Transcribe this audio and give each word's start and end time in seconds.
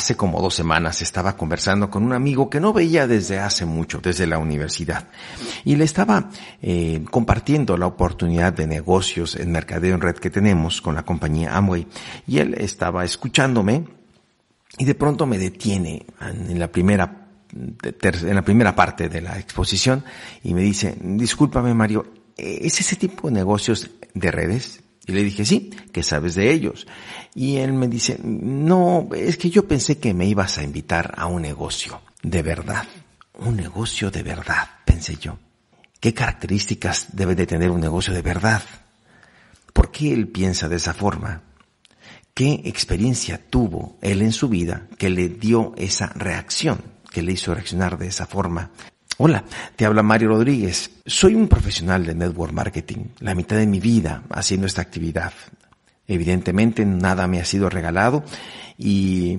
hace 0.00 0.16
como 0.16 0.40
dos 0.40 0.54
semanas 0.54 1.02
estaba 1.02 1.36
conversando 1.36 1.90
con 1.90 2.02
un 2.02 2.14
amigo 2.14 2.48
que 2.48 2.58
no 2.58 2.72
veía 2.72 3.06
desde 3.06 3.38
hace 3.38 3.66
mucho, 3.66 4.00
desde 4.02 4.26
la 4.26 4.38
universidad, 4.38 5.08
y 5.62 5.76
le 5.76 5.84
estaba 5.84 6.30
eh, 6.62 7.04
compartiendo 7.10 7.76
la 7.76 7.86
oportunidad 7.86 8.54
de 8.54 8.66
negocios 8.66 9.36
en 9.36 9.52
mercadeo 9.52 9.94
en 9.94 10.00
red 10.00 10.14
que 10.14 10.30
tenemos 10.30 10.80
con 10.80 10.94
la 10.94 11.02
compañía 11.02 11.54
Amway, 11.54 11.86
y 12.26 12.38
él 12.38 12.54
estaba 12.54 13.04
escuchándome 13.04 13.84
y 14.78 14.86
de 14.86 14.94
pronto 14.94 15.26
me 15.26 15.36
detiene 15.36 16.06
en 16.22 16.58
la 16.58 16.68
primera 16.68 17.16
en 17.52 18.34
la 18.34 18.42
primera 18.42 18.74
parte 18.74 19.08
de 19.08 19.20
la 19.20 19.38
exposición 19.38 20.04
y 20.44 20.54
me 20.54 20.62
dice, 20.62 20.96
discúlpame 20.98 21.74
Mario, 21.74 22.06
¿es 22.36 22.80
ese 22.80 22.96
tipo 22.96 23.28
de 23.28 23.34
negocios 23.34 23.90
de 24.14 24.30
redes? 24.30 24.82
Y 25.06 25.12
le 25.12 25.24
dije, 25.24 25.44
sí, 25.44 25.70
que 25.92 26.02
sabes 26.02 26.34
de 26.34 26.52
ellos. 26.52 26.86
Y 27.34 27.56
él 27.56 27.72
me 27.72 27.88
dice, 27.88 28.18
no, 28.22 29.08
es 29.14 29.36
que 29.36 29.50
yo 29.50 29.66
pensé 29.66 29.98
que 29.98 30.14
me 30.14 30.26
ibas 30.26 30.58
a 30.58 30.62
invitar 30.62 31.14
a 31.16 31.26
un 31.26 31.42
negocio 31.42 32.00
de 32.22 32.42
verdad. 32.42 32.86
Un 33.38 33.56
negocio 33.56 34.10
de 34.10 34.22
verdad, 34.22 34.68
pensé 34.84 35.16
yo. 35.16 35.38
¿Qué 35.98 36.14
características 36.14 37.08
debe 37.12 37.34
de 37.34 37.46
tener 37.46 37.70
un 37.70 37.80
negocio 37.80 38.12
de 38.12 38.22
verdad? 38.22 38.62
¿Por 39.72 39.90
qué 39.90 40.12
él 40.12 40.28
piensa 40.28 40.68
de 40.68 40.76
esa 40.76 40.94
forma? 40.94 41.42
¿Qué 42.34 42.62
experiencia 42.64 43.40
tuvo 43.50 43.98
él 44.00 44.22
en 44.22 44.32
su 44.32 44.48
vida 44.48 44.86
que 44.98 45.10
le 45.10 45.28
dio 45.28 45.74
esa 45.76 46.06
reacción, 46.14 46.80
que 47.10 47.22
le 47.22 47.32
hizo 47.32 47.54
reaccionar 47.54 47.98
de 47.98 48.06
esa 48.06 48.26
forma? 48.26 48.70
Hola, 49.22 49.44
te 49.76 49.84
habla 49.84 50.02
Mario 50.02 50.28
Rodríguez. 50.28 50.92
Soy 51.04 51.34
un 51.34 51.46
profesional 51.46 52.06
de 52.06 52.14
network 52.14 52.54
marketing, 52.54 53.08
la 53.18 53.34
mitad 53.34 53.56
de 53.56 53.66
mi 53.66 53.78
vida 53.78 54.22
haciendo 54.30 54.66
esta 54.66 54.80
actividad. 54.80 55.34
Evidentemente 56.06 56.86
nada 56.86 57.26
me 57.26 57.38
ha 57.38 57.44
sido 57.44 57.68
regalado 57.68 58.24
y 58.78 59.36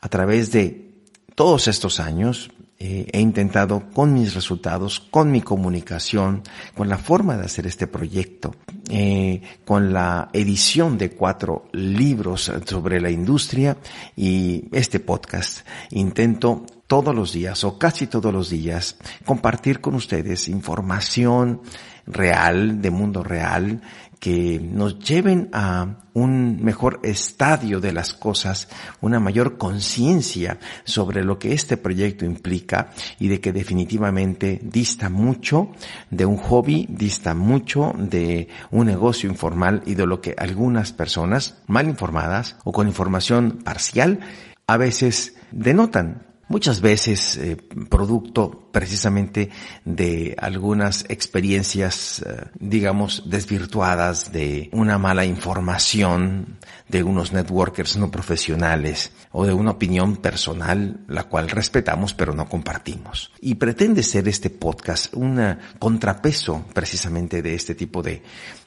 a 0.00 0.08
través 0.08 0.52
de 0.52 0.92
todos 1.34 1.66
estos 1.66 1.98
años 1.98 2.52
eh, 2.82 3.06
he 3.12 3.20
intentado 3.20 3.90
con 3.92 4.14
mis 4.14 4.32
resultados, 4.32 5.00
con 5.00 5.30
mi 5.30 5.42
comunicación, 5.42 6.42
con 6.74 6.88
la 6.88 6.96
forma 6.96 7.36
de 7.36 7.44
hacer 7.44 7.66
este 7.66 7.86
proyecto, 7.86 8.54
eh, 8.88 9.42
con 9.66 9.92
la 9.92 10.30
edición 10.32 10.96
de 10.96 11.10
cuatro 11.10 11.68
libros 11.72 12.50
sobre 12.64 12.98
la 13.02 13.10
industria 13.10 13.76
y 14.16 14.64
este 14.72 14.98
podcast, 14.98 15.66
intento 15.90 16.64
todos 16.86 17.14
los 17.14 17.34
días 17.34 17.62
o 17.64 17.78
casi 17.78 18.06
todos 18.06 18.32
los 18.32 18.48
días 18.48 18.96
compartir 19.26 19.82
con 19.82 19.94
ustedes 19.94 20.48
información 20.48 21.60
real, 22.06 22.80
de 22.80 22.90
mundo 22.90 23.22
real, 23.22 23.82
que 24.20 24.60
nos 24.60 24.98
lleven 24.98 25.48
a 25.52 25.96
un 26.12 26.62
mejor 26.62 27.00
estadio 27.02 27.80
de 27.80 27.92
las 27.92 28.12
cosas, 28.12 28.68
una 29.00 29.18
mayor 29.18 29.56
conciencia 29.56 30.58
sobre 30.84 31.24
lo 31.24 31.38
que 31.38 31.54
este 31.54 31.78
proyecto 31.78 32.26
implica 32.26 32.90
y 33.18 33.28
de 33.28 33.40
que 33.40 33.52
definitivamente 33.52 34.60
dista 34.62 35.08
mucho 35.08 35.70
de 36.10 36.26
un 36.26 36.36
hobby, 36.36 36.86
dista 36.90 37.34
mucho 37.34 37.94
de 37.96 38.48
un 38.70 38.86
negocio 38.86 39.30
informal 39.30 39.82
y 39.86 39.94
de 39.94 40.06
lo 40.06 40.20
que 40.20 40.34
algunas 40.36 40.92
personas 40.92 41.62
mal 41.66 41.88
informadas 41.88 42.56
o 42.64 42.72
con 42.72 42.88
información 42.88 43.60
parcial 43.64 44.20
a 44.66 44.76
veces 44.76 45.34
denotan 45.50 46.29
muchas 46.50 46.80
veces 46.80 47.36
eh, 47.36 47.56
producto 47.88 48.68
precisamente 48.72 49.50
de 49.84 50.34
algunas 50.36 51.06
experiencias, 51.08 52.22
eh, 52.26 52.48
digamos, 52.58 53.30
desvirtuadas, 53.30 54.32
de 54.32 54.68
una 54.72 54.98
mala 54.98 55.24
información 55.24 56.58
de 56.88 57.04
unos 57.04 57.32
networkers 57.32 57.96
no 57.96 58.10
profesionales 58.10 59.12
o 59.30 59.46
de 59.46 59.52
una 59.52 59.70
opinión 59.70 60.16
personal, 60.16 61.04
la 61.06 61.24
cual 61.24 61.48
respetamos 61.48 62.14
pero 62.14 62.34
no 62.34 62.48
compartimos. 62.48 63.30
Y 63.40 63.54
pretende 63.54 64.02
ser 64.02 64.26
este 64.26 64.50
podcast 64.50 65.14
un 65.14 65.56
contrapeso 65.78 66.64
precisamente 66.74 67.42
de 67.42 67.54
este 67.54 67.76
tipo 67.76 68.02
de, 68.02 68.22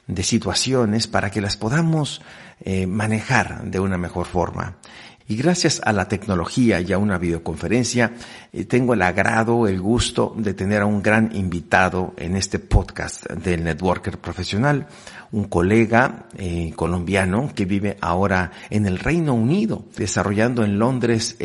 de 0.06 0.22
situaciones 0.22 1.06
para 1.06 1.30
que 1.30 1.42
las 1.42 1.58
podamos 1.58 2.22
eh, 2.60 2.86
manejar 2.86 3.64
de 3.64 3.80
una 3.80 3.98
mejor 3.98 4.26
forma. 4.26 4.78
Y 5.26 5.36
gracias 5.36 5.80
a 5.82 5.92
la 5.92 6.06
tecnología 6.06 6.82
y 6.82 6.92
a 6.92 6.98
una 6.98 7.16
videoconferencia, 7.16 8.12
eh, 8.52 8.66
tengo 8.66 8.92
el 8.92 9.00
agrado, 9.00 9.66
el 9.66 9.80
gusto 9.80 10.34
de 10.36 10.52
tener 10.52 10.82
a 10.82 10.86
un 10.86 11.02
gran 11.02 11.34
invitado 11.34 12.12
en 12.18 12.36
este 12.36 12.58
podcast 12.58 13.30
del 13.30 13.64
Networker 13.64 14.18
Profesional, 14.18 14.86
un 15.32 15.44
colega 15.44 16.26
eh, 16.36 16.74
colombiano 16.76 17.50
que 17.54 17.64
vive 17.64 17.96
ahora 18.02 18.52
en 18.68 18.84
el 18.84 18.98
Reino 18.98 19.32
Unido, 19.32 19.86
desarrollando 19.96 20.62
en 20.62 20.78
Londres 20.78 21.36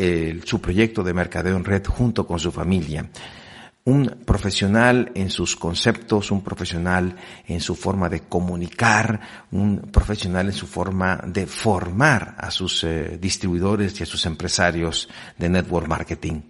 su 0.44 0.60
proyecto 0.60 1.02
de 1.02 1.14
mercadeo 1.14 1.56
en 1.56 1.64
red 1.64 1.84
junto 1.86 2.26
con 2.26 2.38
su 2.38 2.52
familia 2.52 3.08
un 3.84 4.22
profesional 4.26 5.10
en 5.14 5.30
sus 5.30 5.56
conceptos, 5.56 6.30
un 6.30 6.42
profesional 6.42 7.16
en 7.46 7.60
su 7.60 7.74
forma 7.74 8.08
de 8.08 8.20
comunicar, 8.20 9.20
un 9.50 9.90
profesional 9.90 10.46
en 10.46 10.52
su 10.52 10.66
forma 10.66 11.20
de 11.26 11.46
formar 11.46 12.34
a 12.38 12.50
sus 12.50 12.84
eh, 12.84 13.18
distribuidores 13.20 13.98
y 13.98 14.02
a 14.02 14.06
sus 14.06 14.26
empresarios 14.26 15.08
de 15.38 15.48
network 15.48 15.88
marketing. 15.88 16.42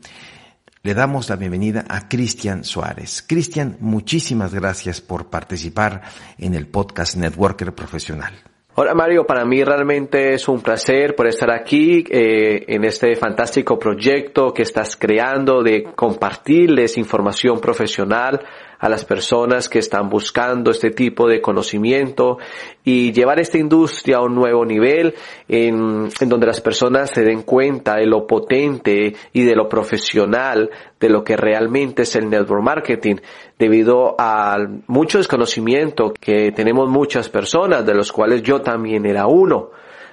Le 0.82 0.94
damos 0.94 1.28
la 1.28 1.36
bienvenida 1.36 1.84
a 1.88 2.08
Cristian 2.08 2.64
Suárez. 2.64 3.22
Cristian, 3.26 3.76
muchísimas 3.80 4.54
gracias 4.54 5.00
por 5.00 5.28
participar 5.28 6.02
en 6.38 6.54
el 6.54 6.66
podcast 6.66 7.16
Networker 7.16 7.74
Profesional. 7.74 8.49
Hola 8.76 8.94
Mario, 8.94 9.26
para 9.26 9.44
mí 9.44 9.64
realmente 9.64 10.32
es 10.32 10.46
un 10.46 10.60
placer 10.60 11.16
por 11.16 11.26
estar 11.26 11.50
aquí 11.50 12.04
eh, 12.08 12.64
en 12.68 12.84
este 12.84 13.16
fantástico 13.16 13.76
proyecto 13.76 14.54
que 14.54 14.62
estás 14.62 14.96
creando 14.96 15.60
de 15.64 15.88
compartirles 15.96 16.96
información 16.96 17.60
profesional 17.60 18.40
a 18.80 18.88
las 18.88 19.04
personas 19.04 19.68
que 19.68 19.78
están 19.78 20.08
buscando 20.08 20.70
este 20.70 20.90
tipo 20.90 21.28
de 21.28 21.42
conocimiento 21.42 22.38
y 22.82 23.12
llevar 23.12 23.38
esta 23.38 23.58
industria 23.58 24.16
a 24.16 24.22
un 24.22 24.34
nuevo 24.34 24.64
nivel 24.64 25.14
en, 25.48 26.08
donde 26.26 26.46
las 26.46 26.62
personas 26.62 27.10
se 27.10 27.22
den 27.22 27.42
cuenta 27.42 27.96
de 27.96 28.06
lo 28.06 28.26
potente 28.26 29.14
y 29.34 29.44
de 29.44 29.54
lo 29.54 29.68
profesional 29.68 30.70
de 30.98 31.08
lo 31.10 31.22
que 31.22 31.36
realmente 31.36 32.02
es 32.02 32.16
el 32.16 32.30
network 32.30 32.62
marketing 32.62 33.16
debido 33.58 34.16
a 34.18 34.56
mucho 34.86 35.18
desconocimiento 35.18 36.14
que 36.18 36.50
tenemos 36.52 36.88
muchas 36.88 37.28
personas 37.28 37.84
de 37.84 37.94
los 37.94 38.10
cuales 38.10 38.42
yo 38.42 38.62
también 38.62 39.04
era 39.04 39.26
uno. 39.26 39.70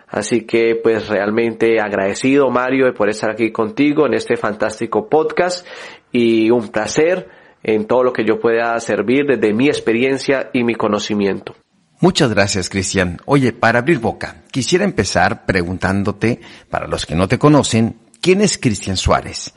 Así 0.09 0.45
que 0.45 0.75
pues 0.81 1.07
realmente 1.09 1.79
agradecido 1.81 2.49
Mario 2.49 2.93
por 2.93 3.09
estar 3.09 3.31
aquí 3.31 3.51
contigo 3.51 4.05
en 4.05 4.13
este 4.13 4.37
fantástico 4.37 5.07
podcast 5.09 5.67
y 6.11 6.49
un 6.49 6.69
placer 6.69 7.27
en 7.63 7.85
todo 7.85 8.03
lo 8.03 8.13
que 8.13 8.25
yo 8.25 8.39
pueda 8.39 8.79
servir 8.79 9.25
desde 9.25 9.53
mi 9.53 9.67
experiencia 9.67 10.49
y 10.53 10.63
mi 10.63 10.75
conocimiento. 10.75 11.55
Muchas 11.99 12.31
gracias, 12.31 12.69
Cristian. 12.69 13.19
Oye, 13.25 13.53
para 13.53 13.79
abrir 13.79 13.99
boca, 13.99 14.43
quisiera 14.51 14.85
empezar 14.85 15.45
preguntándote, 15.45 16.39
para 16.69 16.87
los 16.87 17.05
que 17.05 17.15
no 17.15 17.27
te 17.27 17.39
conocen, 17.39 17.95
¿quién 18.21 18.41
es 18.41 18.59
Cristian 18.59 18.97
Suárez? 18.97 19.53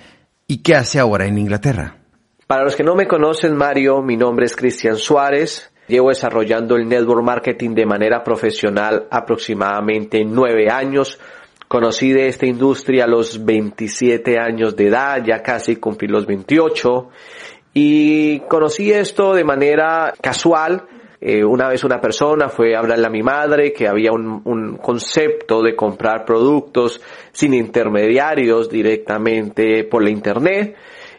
¿Y 0.47 0.63
qué 0.63 0.75
hace 0.75 0.99
ahora 0.99 1.27
en 1.27 1.37
Inglaterra? 1.37 1.97
Para 2.47 2.65
los 2.65 2.75
que 2.75 2.83
no 2.83 2.97
me 2.97 3.07
conocen, 3.07 3.55
Mario, 3.55 4.03
mi 4.03 4.17
nombre 4.17 4.47
es 4.47 4.57
Cristian 4.57 4.97
Suárez. 4.97 5.71
Llevo 5.87 6.09
desarrollando 6.09 6.77
el 6.77 6.89
network 6.89 7.23
marketing 7.23 7.75
de 7.75 7.85
manera 7.85 8.25
profesional 8.25 9.07
aproximadamente 9.11 10.25
nueve 10.25 10.71
años. 10.71 11.21
Conocí 11.69 12.11
de 12.11 12.27
esta 12.27 12.47
industria 12.47 13.05
a 13.05 13.07
los 13.07 13.45
27 13.45 14.39
años 14.39 14.75
de 14.75 14.89
edad, 14.89 15.23
ya 15.25 15.43
casi 15.43 15.77
cumplí 15.77 16.09
los 16.09 16.27
28. 16.27 17.11
Y 17.73 18.41
conocí 18.41 18.91
esto 18.93 19.35
de 19.35 19.45
manera 19.45 20.13
casual. 20.21 20.85
Eh, 21.21 21.45
una 21.45 21.69
vez 21.69 21.85
una 21.85 22.01
persona 22.01 22.49
fue 22.49 22.75
a 22.75 22.79
hablarle 22.79 23.07
a 23.07 23.11
mi 23.11 23.23
madre 23.23 23.73
que 23.73 23.87
había 23.87 24.11
un, 24.11 24.41
un 24.45 24.79
concepto 24.79 25.63
de 25.63 25.77
comprar 25.77 26.25
productos 26.25 27.01
sin 27.31 27.53
intermediarios 27.55 28.71
directamente 28.71 29.85
por 29.85 30.03
la 30.03 30.11
internet. 30.11 30.77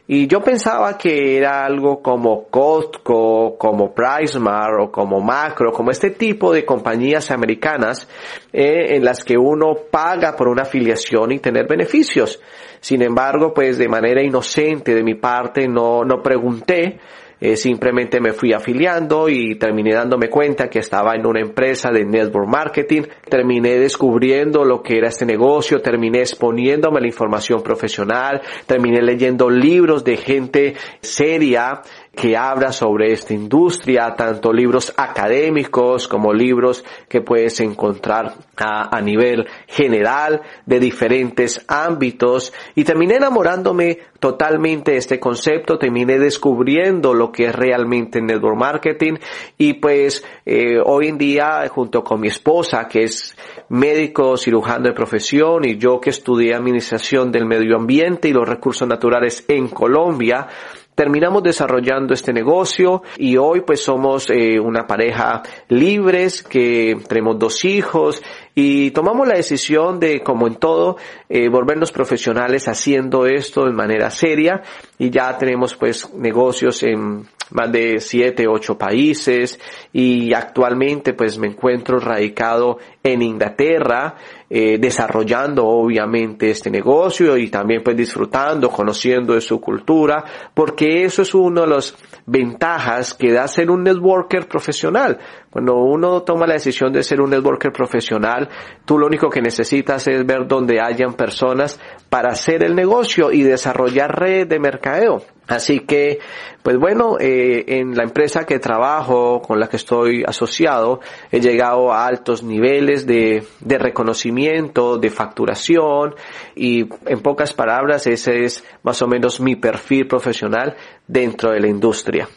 Y 0.07 0.27
yo 0.27 0.41
pensaba 0.41 0.97
que 0.97 1.37
era 1.37 1.63
algo 1.63 2.01
como 2.01 2.45
Costco, 2.45 3.57
como 3.57 3.93
PriceMart 3.93 4.81
o 4.81 4.91
como 4.91 5.21
Macro, 5.21 5.71
como 5.71 5.91
este 5.91 6.09
tipo 6.09 6.51
de 6.51 6.65
compañías 6.65 7.31
americanas 7.31 8.07
eh, 8.51 8.95
en 8.95 9.05
las 9.05 9.23
que 9.23 9.37
uno 9.37 9.75
paga 9.89 10.35
por 10.35 10.47
una 10.47 10.63
afiliación 10.63 11.31
y 11.31 11.39
tener 11.39 11.67
beneficios. 11.67 12.41
Sin 12.79 13.01
embargo, 13.03 13.53
pues 13.53 13.77
de 13.77 13.87
manera 13.87 14.23
inocente 14.23 14.95
de 14.95 15.03
mi 15.03 15.15
parte 15.15 15.67
no, 15.67 16.03
no 16.03 16.21
pregunté 16.21 16.99
eh, 17.41 17.57
simplemente 17.57 18.21
me 18.21 18.33
fui 18.33 18.53
afiliando 18.53 19.27
y 19.27 19.55
terminé 19.55 19.95
dándome 19.95 20.29
cuenta 20.29 20.69
que 20.69 20.77
estaba 20.77 21.15
en 21.15 21.25
una 21.25 21.41
empresa 21.41 21.89
de 21.89 22.05
network 22.05 22.47
marketing. 22.47 23.01
Terminé 23.27 23.79
descubriendo 23.79 24.63
lo 24.63 24.83
que 24.83 24.99
era 24.99 25.07
este 25.07 25.25
negocio, 25.25 25.81
terminé 25.81 26.19
exponiéndome 26.19 27.01
la 27.01 27.07
información 27.07 27.63
profesional, 27.63 28.41
terminé 28.67 29.01
leyendo 29.01 29.49
libros 29.49 30.03
de 30.03 30.17
gente 30.17 30.75
seria 31.01 31.81
que 32.13 32.35
habla 32.35 32.71
sobre 32.71 33.13
esta 33.13 33.33
industria, 33.33 34.13
tanto 34.15 34.51
libros 34.51 34.93
académicos 34.97 36.07
como 36.07 36.33
libros 36.33 36.83
que 37.07 37.21
puedes 37.21 37.59
encontrar 37.61 38.35
a, 38.57 38.95
a 38.95 39.01
nivel 39.01 39.47
general 39.67 40.41
de 40.65 40.79
diferentes 40.79 41.63
ámbitos. 41.67 42.53
Y 42.75 42.83
terminé 42.83 43.15
enamorándome 43.15 43.99
totalmente 44.21 44.91
de 44.91 44.97
este 44.97 45.19
concepto, 45.19 45.79
terminé 45.79 46.19
descubriendo 46.19 47.15
lo 47.15 47.31
que 47.31 47.45
es 47.45 47.55
realmente 47.55 48.21
network 48.21 48.55
marketing 48.55 49.13
y 49.57 49.73
pues 49.73 50.23
eh, 50.45 50.77
hoy 50.85 51.07
en 51.07 51.17
día 51.17 51.67
junto 51.69 52.03
con 52.03 52.21
mi 52.21 52.27
esposa 52.27 52.87
que 52.87 53.03
es 53.05 53.35
médico 53.69 54.37
cirujano 54.37 54.89
de 54.89 54.93
profesión 54.93 55.65
y 55.65 55.77
yo 55.77 55.99
que 55.99 56.11
estudié 56.11 56.53
administración 56.53 57.31
del 57.31 57.47
medio 57.47 57.75
ambiente 57.75 58.27
y 58.27 58.33
los 58.33 58.47
recursos 58.47 58.87
naturales 58.87 59.43
en 59.47 59.69
Colombia, 59.69 60.47
terminamos 60.95 61.43
desarrollando 61.43 62.13
este 62.13 62.33
negocio 62.33 63.03
y 63.17 63.37
hoy 63.37 63.61
pues 63.61 63.83
somos 63.83 64.29
eh, 64.29 64.59
una 64.59 64.85
pareja 64.85 65.41
libres 65.69 66.43
que 66.43 66.97
tenemos 67.07 67.39
dos 67.39 67.65
hijos 67.65 68.21
y 68.53 68.91
tomamos 68.91 69.27
la 69.27 69.35
decisión 69.35 69.99
de, 69.99 70.21
como 70.21 70.47
en 70.47 70.55
todo, 70.55 70.97
eh, 71.29 71.49
volvernos 71.49 71.91
profesionales 71.91 72.67
haciendo 72.67 73.25
esto 73.25 73.65
de 73.65 73.71
manera 73.71 74.09
seria 74.09 74.61
y 74.97 75.09
ya 75.09 75.37
tenemos 75.37 75.75
pues 75.75 76.13
negocios 76.13 76.83
en 76.83 77.25
más 77.51 77.71
de 77.71 77.99
siete, 77.99 78.47
ocho 78.47 78.77
países 78.77 79.59
y 79.91 80.33
actualmente 80.33 81.13
pues 81.13 81.37
me 81.37 81.47
encuentro 81.47 81.99
radicado 81.99 82.77
en 83.03 83.21
Inglaterra, 83.21 84.15
eh, 84.53 84.77
desarrollando 84.77 85.65
obviamente 85.65 86.49
este 86.49 86.69
negocio 86.69 87.37
y 87.37 87.49
también 87.49 87.81
pues 87.83 87.95
disfrutando, 87.95 88.67
conociendo 88.67 89.33
de 89.33 89.39
su 89.39 89.61
cultura, 89.61 90.25
porque 90.53 91.05
eso 91.05 91.21
es 91.21 91.33
uno 91.33 91.61
de 91.61 91.67
las 91.67 91.95
ventajas 92.25 93.13
que 93.13 93.31
da 93.31 93.47
ser 93.47 93.71
un 93.71 93.83
networker 93.83 94.49
profesional. 94.49 95.17
Cuando 95.49 95.77
uno 95.77 96.23
toma 96.23 96.47
la 96.47 96.55
decisión 96.55 96.91
de 96.91 97.01
ser 97.01 97.21
un 97.21 97.29
networker 97.29 97.71
profesional, 97.71 98.49
tú 98.83 98.99
lo 98.99 99.07
único 99.07 99.29
que 99.29 99.41
necesitas 99.41 100.05
es 100.09 100.25
ver 100.25 100.45
dónde 100.47 100.81
hayan 100.81 101.13
personas 101.13 101.79
para 102.09 102.31
hacer 102.31 102.61
el 102.61 102.75
negocio 102.75 103.31
y 103.31 103.43
desarrollar 103.43 104.19
red 104.19 104.47
de 104.47 104.59
mercadeo. 104.59 105.23
Así 105.51 105.81
que, 105.81 106.19
pues 106.63 106.77
bueno, 106.77 107.17
eh, 107.19 107.65
en 107.79 107.95
la 107.95 108.03
empresa 108.03 108.45
que 108.45 108.57
trabajo, 108.57 109.41
con 109.41 109.59
la 109.59 109.67
que 109.67 109.75
estoy 109.75 110.23
asociado, 110.25 111.01
he 111.29 111.41
llegado 111.41 111.91
a 111.91 112.07
altos 112.07 112.41
niveles 112.41 113.05
de, 113.05 113.43
de 113.59 113.77
reconocimiento, 113.77 114.97
de 114.97 115.09
facturación 115.09 116.15
y 116.55 116.87
en 117.05 117.19
pocas 117.21 117.53
palabras 117.53 118.07
ese 118.07 118.45
es 118.45 118.63
más 118.83 119.01
o 119.01 119.07
menos 119.07 119.41
mi 119.41 119.57
perfil 119.57 120.07
profesional 120.07 120.77
dentro 121.05 121.51
de 121.51 121.59
la 121.59 121.67
industria. 121.67 122.29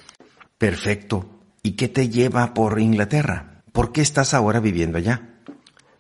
Perfecto. 0.59 1.25
¿Y 1.63 1.77
qué 1.77 1.89
te 1.89 2.09
lleva 2.09 2.53
por 2.53 2.81
Inglaterra? 2.81 3.63
¿Por 3.73 3.93
qué 3.93 4.01
estás 4.01 4.35
ahora 4.35 4.59
viviendo 4.59 4.99
allá? 4.99 5.35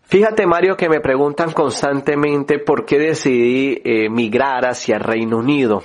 Fíjate 0.02 0.46
Mario 0.46 0.76
que 0.76 0.88
me 0.88 1.00
preguntan 1.00 1.52
constantemente 1.52 2.58
por 2.58 2.84
qué 2.84 2.98
decidí 2.98 3.80
eh, 3.84 4.08
migrar 4.10 4.66
hacia 4.66 4.98
Reino 4.98 5.38
Unido. 5.38 5.82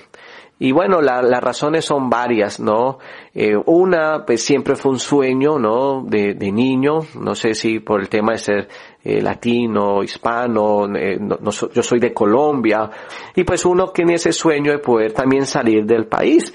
Y 0.60 0.74
bueno, 0.74 1.02
las 1.02 1.42
razones 1.42 1.86
son 1.86 2.10
varias, 2.10 2.60
¿no? 2.60 3.00
Eh, 3.34 3.56
una, 3.66 4.26
pues 4.26 4.44
siempre 4.44 4.76
fue 4.76 4.92
un 4.92 5.00
sueño, 5.00 5.58
¿no? 5.58 6.04
De, 6.04 6.34
de, 6.34 6.52
niño, 6.52 7.00
no 7.18 7.34
sé 7.34 7.54
si 7.54 7.80
por 7.80 8.02
el 8.02 8.10
tema 8.10 8.34
de 8.34 8.38
ser 8.40 8.68
eh, 9.02 9.22
latino, 9.22 10.04
hispano, 10.04 10.94
eh, 10.94 11.18
no, 11.18 11.38
no, 11.42 11.52
yo 11.52 11.82
soy 11.82 12.00
de 12.00 12.14
Colombia, 12.14 12.90
y 13.34 13.46
pues 13.46 13.64
uno 13.64 13.92
tiene 13.92 14.16
ese 14.16 14.34
sueño 14.34 14.74
de 14.74 14.80
poder 14.80 15.14
también 15.14 15.46
salir 15.46 15.86
del 15.86 16.08
país. 16.08 16.54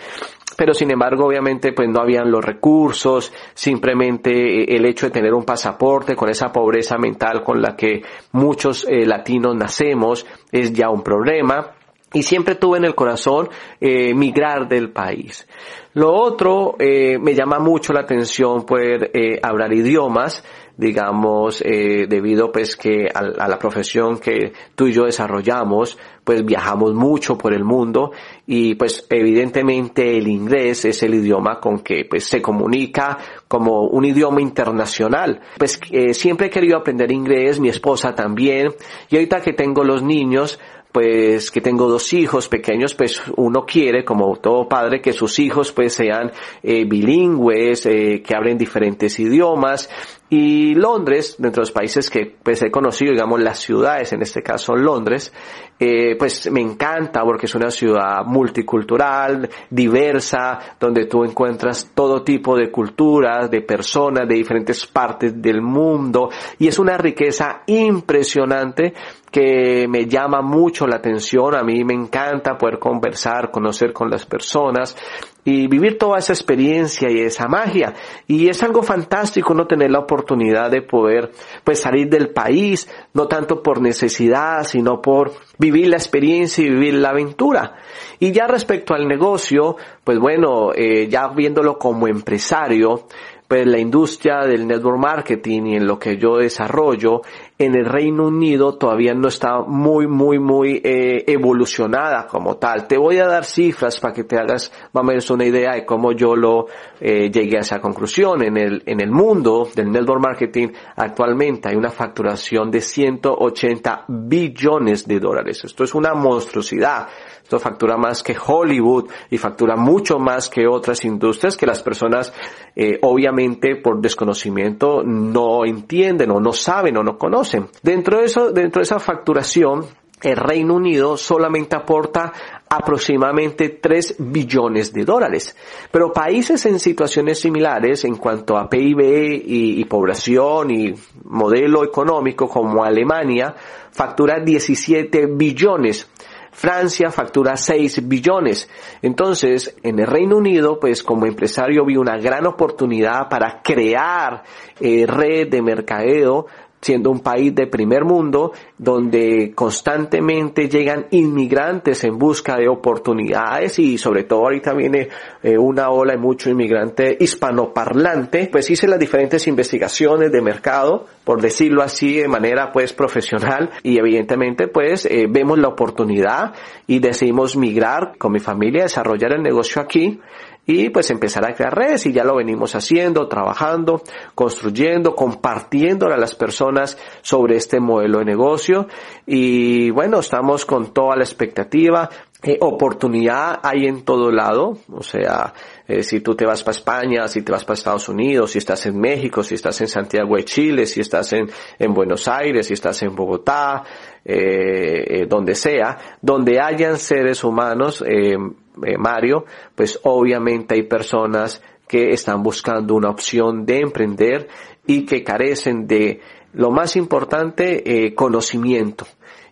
Pero 0.57 0.73
sin 0.73 0.91
embargo 0.91 1.27
obviamente 1.27 1.73
pues 1.73 1.89
no 1.89 2.01
habían 2.01 2.31
los 2.31 2.45
recursos, 2.45 3.33
simplemente 3.55 4.31
eh, 4.31 4.77
el 4.77 4.87
hecho 4.87 5.07
de 5.07 5.13
tener 5.13 5.35
un 5.35 5.45
pasaporte 5.45 6.15
con 6.15 6.29
esa 6.29 6.53
pobreza 6.53 6.97
mental 6.97 7.43
con 7.43 7.61
la 7.61 7.75
que 7.75 8.03
muchos 8.33 8.87
eh, 8.89 9.05
latinos 9.05 9.57
nacemos 9.57 10.27
es 10.53 10.73
ya 10.73 10.91
un 10.91 11.03
problema 11.03 11.73
y 12.15 12.23
siempre 12.23 12.55
tuve 12.55 12.79
en 12.79 12.85
el 12.87 12.95
corazón 12.95 13.51
eh, 13.81 14.15
migrar 14.15 14.69
del 14.69 14.91
país. 14.91 15.47
Lo 15.95 16.13
otro, 16.13 16.75
eh, 16.79 17.19
me 17.21 17.35
llama 17.35 17.59
mucho 17.59 17.93
la 17.93 18.01
atención 18.01 18.65
poder 18.67 19.13
eh, 19.15 19.39
hablar 19.41 19.73
idiomas, 19.73 20.43
digamos, 20.77 21.63
eh, 21.65 22.07
debido 22.09 22.51
pues 22.51 22.77
que 22.77 23.07
a, 23.15 23.21
a, 23.21 23.49
la 23.49 23.59
profesión 23.59 24.19
que 24.19 24.53
tú 24.75 24.89
y 24.89 24.93
yo 24.93 25.05
desarrollamos, 25.05 25.97
pues 26.25 26.45
viajamos 26.45 26.95
mucho 26.95 27.39
por 27.39 27.55
el 27.55 27.63
mundo 27.63 28.11
y 28.47 28.75
pues 28.75 29.07
evidentemente 29.09 30.17
el 30.17 30.27
inglés 30.27 30.85
es 30.85 31.03
el 31.05 31.15
idioma 31.15 31.61
con 31.61 31.79
que 31.81 32.07
pues 32.11 32.25
se 32.25 32.43
comunica 32.43 33.19
como 33.47 33.83
un 33.83 34.05
idioma 34.05 34.41
internacional. 34.41 35.41
Pues 35.59 35.79
eh, 35.93 36.13
siempre 36.13 36.49
he 36.49 36.51
querido 36.51 36.79
aprender 36.79 37.13
inglés, 37.13 37.61
mi 37.61 37.69
esposa 37.69 38.15
también, 38.15 38.75
y 39.11 39.17
ahorita 39.17 39.43
que 39.43 39.53
tengo 39.53 39.85
los 39.85 40.03
niños, 40.03 40.59
pues 40.95 41.51
que 41.51 41.61
tengo 41.61 41.89
dos 41.89 42.13
hijos 42.13 42.49
pequeños, 42.49 42.95
pues 42.95 43.21
uno 43.37 43.67
quiere, 43.67 44.05
como 44.05 44.37
todo 44.37 44.69
padre, 44.69 45.01
que 45.01 45.13
sus 45.13 45.41
hijos 45.41 45.73
pues 45.73 45.93
sean 45.93 46.31
eh, 46.63 46.85
bilingües, 46.85 47.85
eh, 47.87 48.23
que 48.25 48.37
hablen 48.37 48.57
diferentes 48.57 49.19
idiomas. 49.19 49.91
Y 50.31 50.75
Londres, 50.75 51.37
dentro 51.39 51.61
de 51.61 51.67
los 51.67 51.73
países 51.73 52.09
que 52.09 52.35
pues 52.43 52.63
he 52.63 52.71
conocido, 52.71 53.13
digamos 53.13 53.41
las 53.41 53.59
ciudades, 53.59 54.13
en 54.15 54.23
este 54.23 54.43
caso 54.43 54.75
Londres, 54.75 55.33
eh, 55.79 56.17
pues 56.19 56.51
me 56.51 56.63
encanta 56.63 57.23
porque 57.23 57.47
es 57.47 57.55
una 57.55 57.71
ciudad 57.71 58.25
multicultural, 58.25 59.49
diversa, 59.69 60.77
donde 60.81 61.07
tú 61.07 61.25
encuentras 61.25 61.91
todo 61.95 62.23
tipo 62.23 62.57
de 62.57 62.71
culturas, 62.71 63.51
de 63.51 63.61
personas 63.61 64.27
de 64.27 64.35
diferentes 64.37 64.87
partes 64.87 65.41
del 65.43 65.61
mundo 65.61 66.31
y 66.59 66.69
es 66.69 66.79
una 66.79 66.97
riqueza 66.97 67.63
impresionante 67.67 68.95
que 69.31 69.87
me 69.89 70.07
llama 70.07 70.43
mucho 70.43 70.87
la 70.87 70.97
atención. 70.97 71.57
A 71.57 71.63
mí 71.63 71.85
me 71.85 71.95
encanta 71.95 72.57
poder 72.57 72.79
conversar, 72.79 73.51
conocer 73.51 73.93
con 73.93 74.09
las 74.09 74.25
personas 74.25 74.97
y 75.45 75.67
vivir 75.67 75.99
toda 75.99 76.19
esa 76.19 76.33
experiencia 76.33 77.11
y 77.11 77.21
esa 77.21 77.47
magia. 77.49 77.95
Y 78.27 78.49
es 78.49 78.63
algo 78.63 78.83
fantástico 78.83 79.55
no 79.55 79.67
tener 79.67 79.91
la 79.91 80.01
oportunidad 80.01 80.71
de 80.71 80.83
poder 80.83 81.33
pues 81.63 81.81
salir 81.81 82.09
del 82.09 82.31
país, 82.31 82.89
no 83.13 83.29
tanto 83.29 83.63
por 83.63 83.81
necesidad, 83.81 84.65
sino 84.65 85.03
por 85.03 85.33
vivir 85.59 85.89
la 85.89 85.97
experiencia 85.97 86.65
y 86.65 86.71
vivir 86.71 86.95
la 86.95 87.11
aventura. 87.11 87.77
Y 88.19 88.33
ya 88.33 88.47
respecto 88.47 88.95
al 88.95 89.07
negocio, 89.07 89.77
pues 90.03 90.19
bueno, 90.19 90.73
eh, 90.75 91.09
ya 91.09 91.29
viéndolo 91.29 91.79
como 91.79 92.09
empresario, 92.09 93.07
pues 93.47 93.67
la 93.67 93.79
industria 93.79 94.41
del 94.47 94.67
network 94.67 94.99
marketing 94.99 95.67
y 95.67 95.77
en 95.77 95.87
lo 95.87 95.99
que 95.99 96.17
yo 96.17 96.39
desarrollo 96.39 97.21
en 97.59 97.77
el 97.77 97.85
Reino 97.85 98.27
Unido 98.27 98.77
todavía 98.77 99.15
no 99.15 99.29
está 99.29 99.61
muy, 99.61 100.09
muy, 100.09 100.39
muy 100.39 100.81
eh, 100.83 101.25
evolucionada 101.27 102.27
como 102.27 102.57
tal. 102.57 102.87
Te 102.89 102.99
voy 102.99 103.19
a 103.19 103.27
dar 103.27 103.45
cifras 103.45 104.01
para 104.01 104.13
que 104.13 104.25
te 104.25 104.37
hagas 104.39 104.73
más 104.93 105.03
o 105.03 105.05
menos 105.05 105.31
una 105.31 105.45
idea 105.45 105.75
de 105.75 105.85
cómo 105.85 106.13
yo 106.13 106.35
lo 106.35 106.67
eh, 107.01 107.31
llegué 107.31 107.59
a 107.59 107.61
esa 107.61 107.81
conclusión. 107.81 108.43
En 108.43 108.57
el, 108.57 108.83
en 108.87 109.01
el 109.01 109.11
mundo 109.11 109.69
del 109.75 109.93
network 109.93 110.21
marketing 110.21 110.69
actualmente 110.97 111.69
hay 111.69 111.77
una 111.77 111.91
facturación 111.91 112.71
de 112.71 112.81
180 112.81 114.05
billones 114.09 115.07
de 115.07 115.21
dólares. 115.21 115.65
Esto 115.65 115.85
es 115.85 115.95
una 115.95 116.15
monstruosidad. 116.15 117.09
Esto 117.45 117.59
factura 117.59 117.99
más 117.99 118.23
que 118.23 118.35
Hollywood 118.35 119.11
y 119.29 119.37
factura 119.37 119.77
mucho 119.77 120.19
más 120.19 120.49
que 120.49 120.67
otras 120.67 121.05
industrias 121.05 121.59
que 121.59 121.67
las 121.67 121.83
personas 121.83 122.33
eh, 122.75 122.99
obviamente 123.03 123.77
por 123.77 124.01
desconocimiento 124.01 125.03
no 125.05 125.67
entienden 125.67 126.31
o 126.31 126.41
no 126.41 126.55
saben 126.55 126.97
o 126.97 127.03
no 127.03 127.19
conocen. 127.19 127.69
Dentro 127.83 128.19
de 128.19 128.25
eso, 128.25 128.51
dentro 128.51 128.81
de 128.81 128.85
esa 128.85 128.99
facturación, 128.99 129.85
el 130.23 130.37
Reino 130.37 130.77
Unido 130.77 131.19
solamente 131.19 131.77
aporta 131.77 132.33
aproximadamente 132.67 133.69
3 133.69 134.17
billones 134.21 134.95
de 134.95 135.05
dólares. 135.05 135.55
Pero 135.91 136.15
países 136.15 136.65
en 136.65 136.81
situaciones 136.81 137.41
similares 137.41 138.07
en 138.07 138.17
cuanto 138.17 138.57
a 138.57 138.71
PIB 138.71 139.01
y, 139.45 139.81
y, 139.83 139.85
población 139.85 140.71
y 140.71 140.95
modelo 141.25 141.85
económico 141.85 142.49
como 142.49 142.83
Alemania 142.83 143.55
factura 143.93 144.41
17 144.41 145.27
billones. 145.27 146.09
Francia 146.55 147.11
factura 147.11 147.57
6 147.57 148.07
billones. 148.09 148.71
Entonces, 149.03 149.77
en 149.83 149.99
el 149.99 150.07
Reino 150.07 150.37
Unido, 150.37 150.79
pues 150.79 151.03
como 151.03 151.27
empresario 151.27 151.85
vi 151.85 151.97
una 151.97 152.17
gran 152.17 152.47
oportunidad 152.47 153.29
para 153.29 153.61
crear 153.61 154.45
eh, 154.79 155.05
red 155.05 155.49
de 155.49 155.61
mercadeo 155.61 156.47
siendo 156.85 157.11
un 157.11 157.21
país 157.21 157.55
de 157.55 157.67
primer 157.67 158.05
mundo, 158.05 158.53
donde 158.77 159.53
constantemente 159.55 160.69
llegan 160.69 161.07
inmigrantes 161.13 162.05
en 162.05 162.19
busca 162.19 162.57
de 162.59 162.69
oportunidades 162.69 163.79
y 163.79 163.97
sobre 163.97 164.25
todo 164.25 164.41
ahorita 164.41 164.75
viene 164.75 165.09
eh, 165.43 165.57
una 165.57 165.89
ola 165.89 166.13
de 166.13 166.19
mucho 166.19 166.51
inmigrante 166.51 167.17
hispanoparlante, 167.19 168.51
pues 168.53 168.69
hice 168.69 168.87
las 168.87 168.99
diferentes 168.99 169.47
investigaciones 169.47 170.31
de 170.31 170.43
mercado, 170.43 171.07
por 171.25 171.41
decirlo 171.41 171.83
así, 171.83 172.17
de 172.17 172.29
manera 172.29 172.71
pues 172.71 172.93
profesional 172.93 173.71
y 173.83 173.99
evidentemente 173.99 174.69
pues 174.69 175.07
eh, 175.07 175.27
vemos 175.27 175.59
la 175.59 175.69
oportunidad 175.69 176.53
y 176.87 176.99
decidimos 176.99 177.57
migrar 177.57 178.19
con 178.19 178.33
mi 178.33 178.41
familia, 178.41 178.83
desarrollar 178.83 179.33
el 179.33 179.43
negocio 179.43 179.81
aquí 179.81 180.21
y 180.67 180.91
pues 180.91 181.11
empezar 181.11 181.45
a 181.45 181.55
crear 181.55 181.75
redes 181.75 182.07
y 182.07 182.13
ya 182.13 182.25
lo 182.25 182.37
venimos 182.37 182.75
haciendo, 182.75 183.29
trabajando, 183.29 184.03
construyendo, 184.35 185.15
compartiendo 185.15 186.07
a 186.07 186.17
las 186.17 186.35
personas 186.35 186.99
sobre 187.23 187.57
este 187.57 187.81
modelo 187.81 188.19
de 188.19 188.25
negocio 188.25 188.87
y 189.27 189.91
bueno, 189.91 190.21
estamos 190.21 190.65
con 190.65 190.93
toda 190.93 191.17
la 191.17 191.25
expectativa. 191.25 192.09
Eh, 192.47 192.59
oportunidad 192.61 193.61
hay 193.63 193.87
en 193.87 194.05
todo 194.05 194.31
lado, 194.31 194.77
o 194.93 195.03
sea, 195.03 195.55
eh, 195.89 196.03
si 196.03 196.21
tú 196.21 196.35
te 196.35 196.45
vas 196.45 196.63
para 196.63 196.77
España, 196.77 197.27
si 197.27 197.41
te 197.41 197.51
vas 197.51 197.65
para 197.65 197.73
Estados 197.73 198.07
Unidos, 198.11 198.51
si 198.51 198.59
estás 198.59 198.85
en 198.85 199.01
México, 199.01 199.43
si 199.43 199.55
estás 199.55 199.81
en 199.81 199.89
Santiago 199.89 200.37
de 200.37 200.45
Chile, 200.45 200.85
si 200.85 201.01
estás 201.01 201.33
en, 201.33 201.49
en 201.79 201.95
Buenos 201.95 202.29
Aires, 202.29 202.67
si 202.67 202.75
estás 202.75 203.03
en 203.03 203.17
Bogotá, 203.17 203.83
eh, 204.25 205.23
eh 205.23 205.27
donde 205.29 205.55
sea, 205.55 205.99
donde 206.21 206.61
hayan 206.61 206.97
seres 206.99 207.45
humanos, 207.45 208.03
eh, 208.07 208.37
eh, 208.83 208.99
Mario, 208.99 209.45
pues 209.75 210.01
obviamente 210.03 210.75
hay 210.75 210.83
personas 210.83 211.63
que 211.87 212.11
están 212.11 212.43
buscando 212.43 212.95
una 212.95 213.11
opción 213.11 213.65
de 213.65 213.81
emprender 213.81 214.49
y 214.87 215.07
que 215.07 215.23
carecen 215.23 215.87
de 215.87 216.21
lo 216.53 216.71
más 216.71 216.97
importante, 216.97 218.07
eh, 218.07 218.15
conocimiento. 218.15 219.07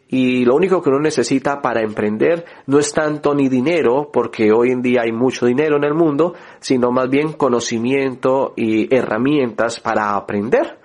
Y 0.08 0.44
lo 0.44 0.56
único 0.56 0.82
que 0.82 0.90
uno 0.90 1.00
necesita 1.00 1.62
para 1.62 1.80
emprender 1.82 2.44
no 2.66 2.78
es 2.78 2.92
tanto 2.92 3.34
ni 3.34 3.48
dinero, 3.48 4.10
porque 4.12 4.52
hoy 4.52 4.70
en 4.70 4.82
día 4.82 5.02
hay 5.02 5.12
mucho 5.12 5.46
dinero 5.46 5.76
en 5.76 5.84
el 5.84 5.94
mundo, 5.94 6.34
sino 6.60 6.90
más 6.90 7.08
bien 7.08 7.32
conocimiento 7.32 8.52
y 8.56 8.94
herramientas 8.94 9.80
para 9.80 10.14
aprender. 10.14 10.81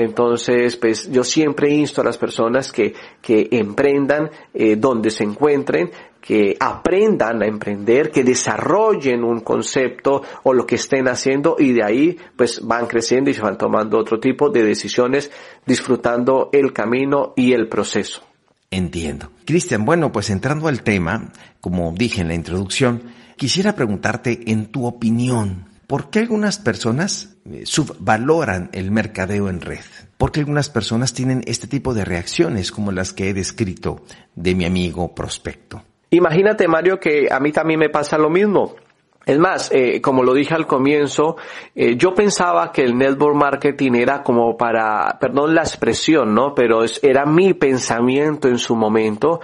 Entonces, 0.00 0.76
pues 0.76 1.10
yo 1.10 1.24
siempre 1.24 1.70
insto 1.70 2.00
a 2.00 2.04
las 2.04 2.18
personas 2.18 2.72
que, 2.72 2.94
que 3.20 3.48
emprendan 3.52 4.30
eh, 4.54 4.76
donde 4.76 5.10
se 5.10 5.24
encuentren, 5.24 5.90
que 6.20 6.56
aprendan 6.60 7.42
a 7.42 7.46
emprender, 7.46 8.10
que 8.10 8.24
desarrollen 8.24 9.24
un 9.24 9.40
concepto 9.40 10.22
o 10.42 10.52
lo 10.52 10.66
que 10.66 10.74
estén 10.74 11.08
haciendo 11.08 11.56
y 11.58 11.72
de 11.72 11.82
ahí 11.82 12.18
pues 12.36 12.60
van 12.62 12.86
creciendo 12.86 13.30
y 13.30 13.34
se 13.34 13.42
van 13.42 13.56
tomando 13.56 13.98
otro 13.98 14.20
tipo 14.20 14.50
de 14.50 14.62
decisiones 14.62 15.30
disfrutando 15.66 16.50
el 16.52 16.72
camino 16.72 17.32
y 17.36 17.52
el 17.52 17.68
proceso. 17.68 18.22
Entiendo. 18.70 19.30
Cristian, 19.44 19.84
bueno, 19.84 20.12
pues 20.12 20.30
entrando 20.30 20.68
al 20.68 20.82
tema, 20.82 21.32
como 21.60 21.92
dije 21.92 22.20
en 22.20 22.28
la 22.28 22.34
introducción, 22.34 23.02
quisiera 23.36 23.74
preguntarte 23.74 24.52
en 24.52 24.66
tu 24.66 24.86
opinión, 24.86 25.69
¿por 25.90 26.08
qué 26.08 26.20
algunas 26.20 26.60
personas 26.60 27.36
eh, 27.50 27.62
subvaloran 27.66 28.70
el 28.72 28.92
mercadeo 28.92 29.48
en 29.48 29.60
red? 29.60 29.80
¿Por 30.16 30.30
qué 30.30 30.38
algunas 30.38 30.70
personas 30.70 31.12
tienen 31.14 31.42
este 31.48 31.66
tipo 31.66 31.94
de 31.94 32.04
reacciones 32.04 32.70
como 32.70 32.92
las 32.92 33.12
que 33.12 33.28
he 33.28 33.34
descrito 33.34 34.02
de 34.36 34.54
mi 34.54 34.64
amigo 34.64 35.12
prospecto? 35.16 35.82
Imagínate, 36.10 36.68
Mario, 36.68 37.00
que 37.00 37.26
a 37.28 37.40
mí 37.40 37.50
también 37.50 37.80
me 37.80 37.88
pasa 37.88 38.16
lo 38.18 38.30
mismo. 38.30 38.76
Es 39.26 39.38
más, 39.38 39.72
eh, 39.72 40.00
como 40.00 40.22
lo 40.22 40.32
dije 40.32 40.54
al 40.54 40.68
comienzo, 40.68 41.36
eh, 41.74 41.96
yo 41.96 42.14
pensaba 42.14 42.70
que 42.70 42.82
el 42.82 42.96
network 42.96 43.34
marketing 43.34 43.92
era 43.94 44.22
como 44.22 44.56
para, 44.56 45.18
perdón 45.20 45.56
la 45.56 45.62
expresión, 45.62 46.34
¿no? 46.34 46.54
Pero 46.54 46.82
era 47.02 47.26
mi 47.26 47.52
pensamiento 47.52 48.46
en 48.46 48.58
su 48.58 48.76
momento, 48.76 49.40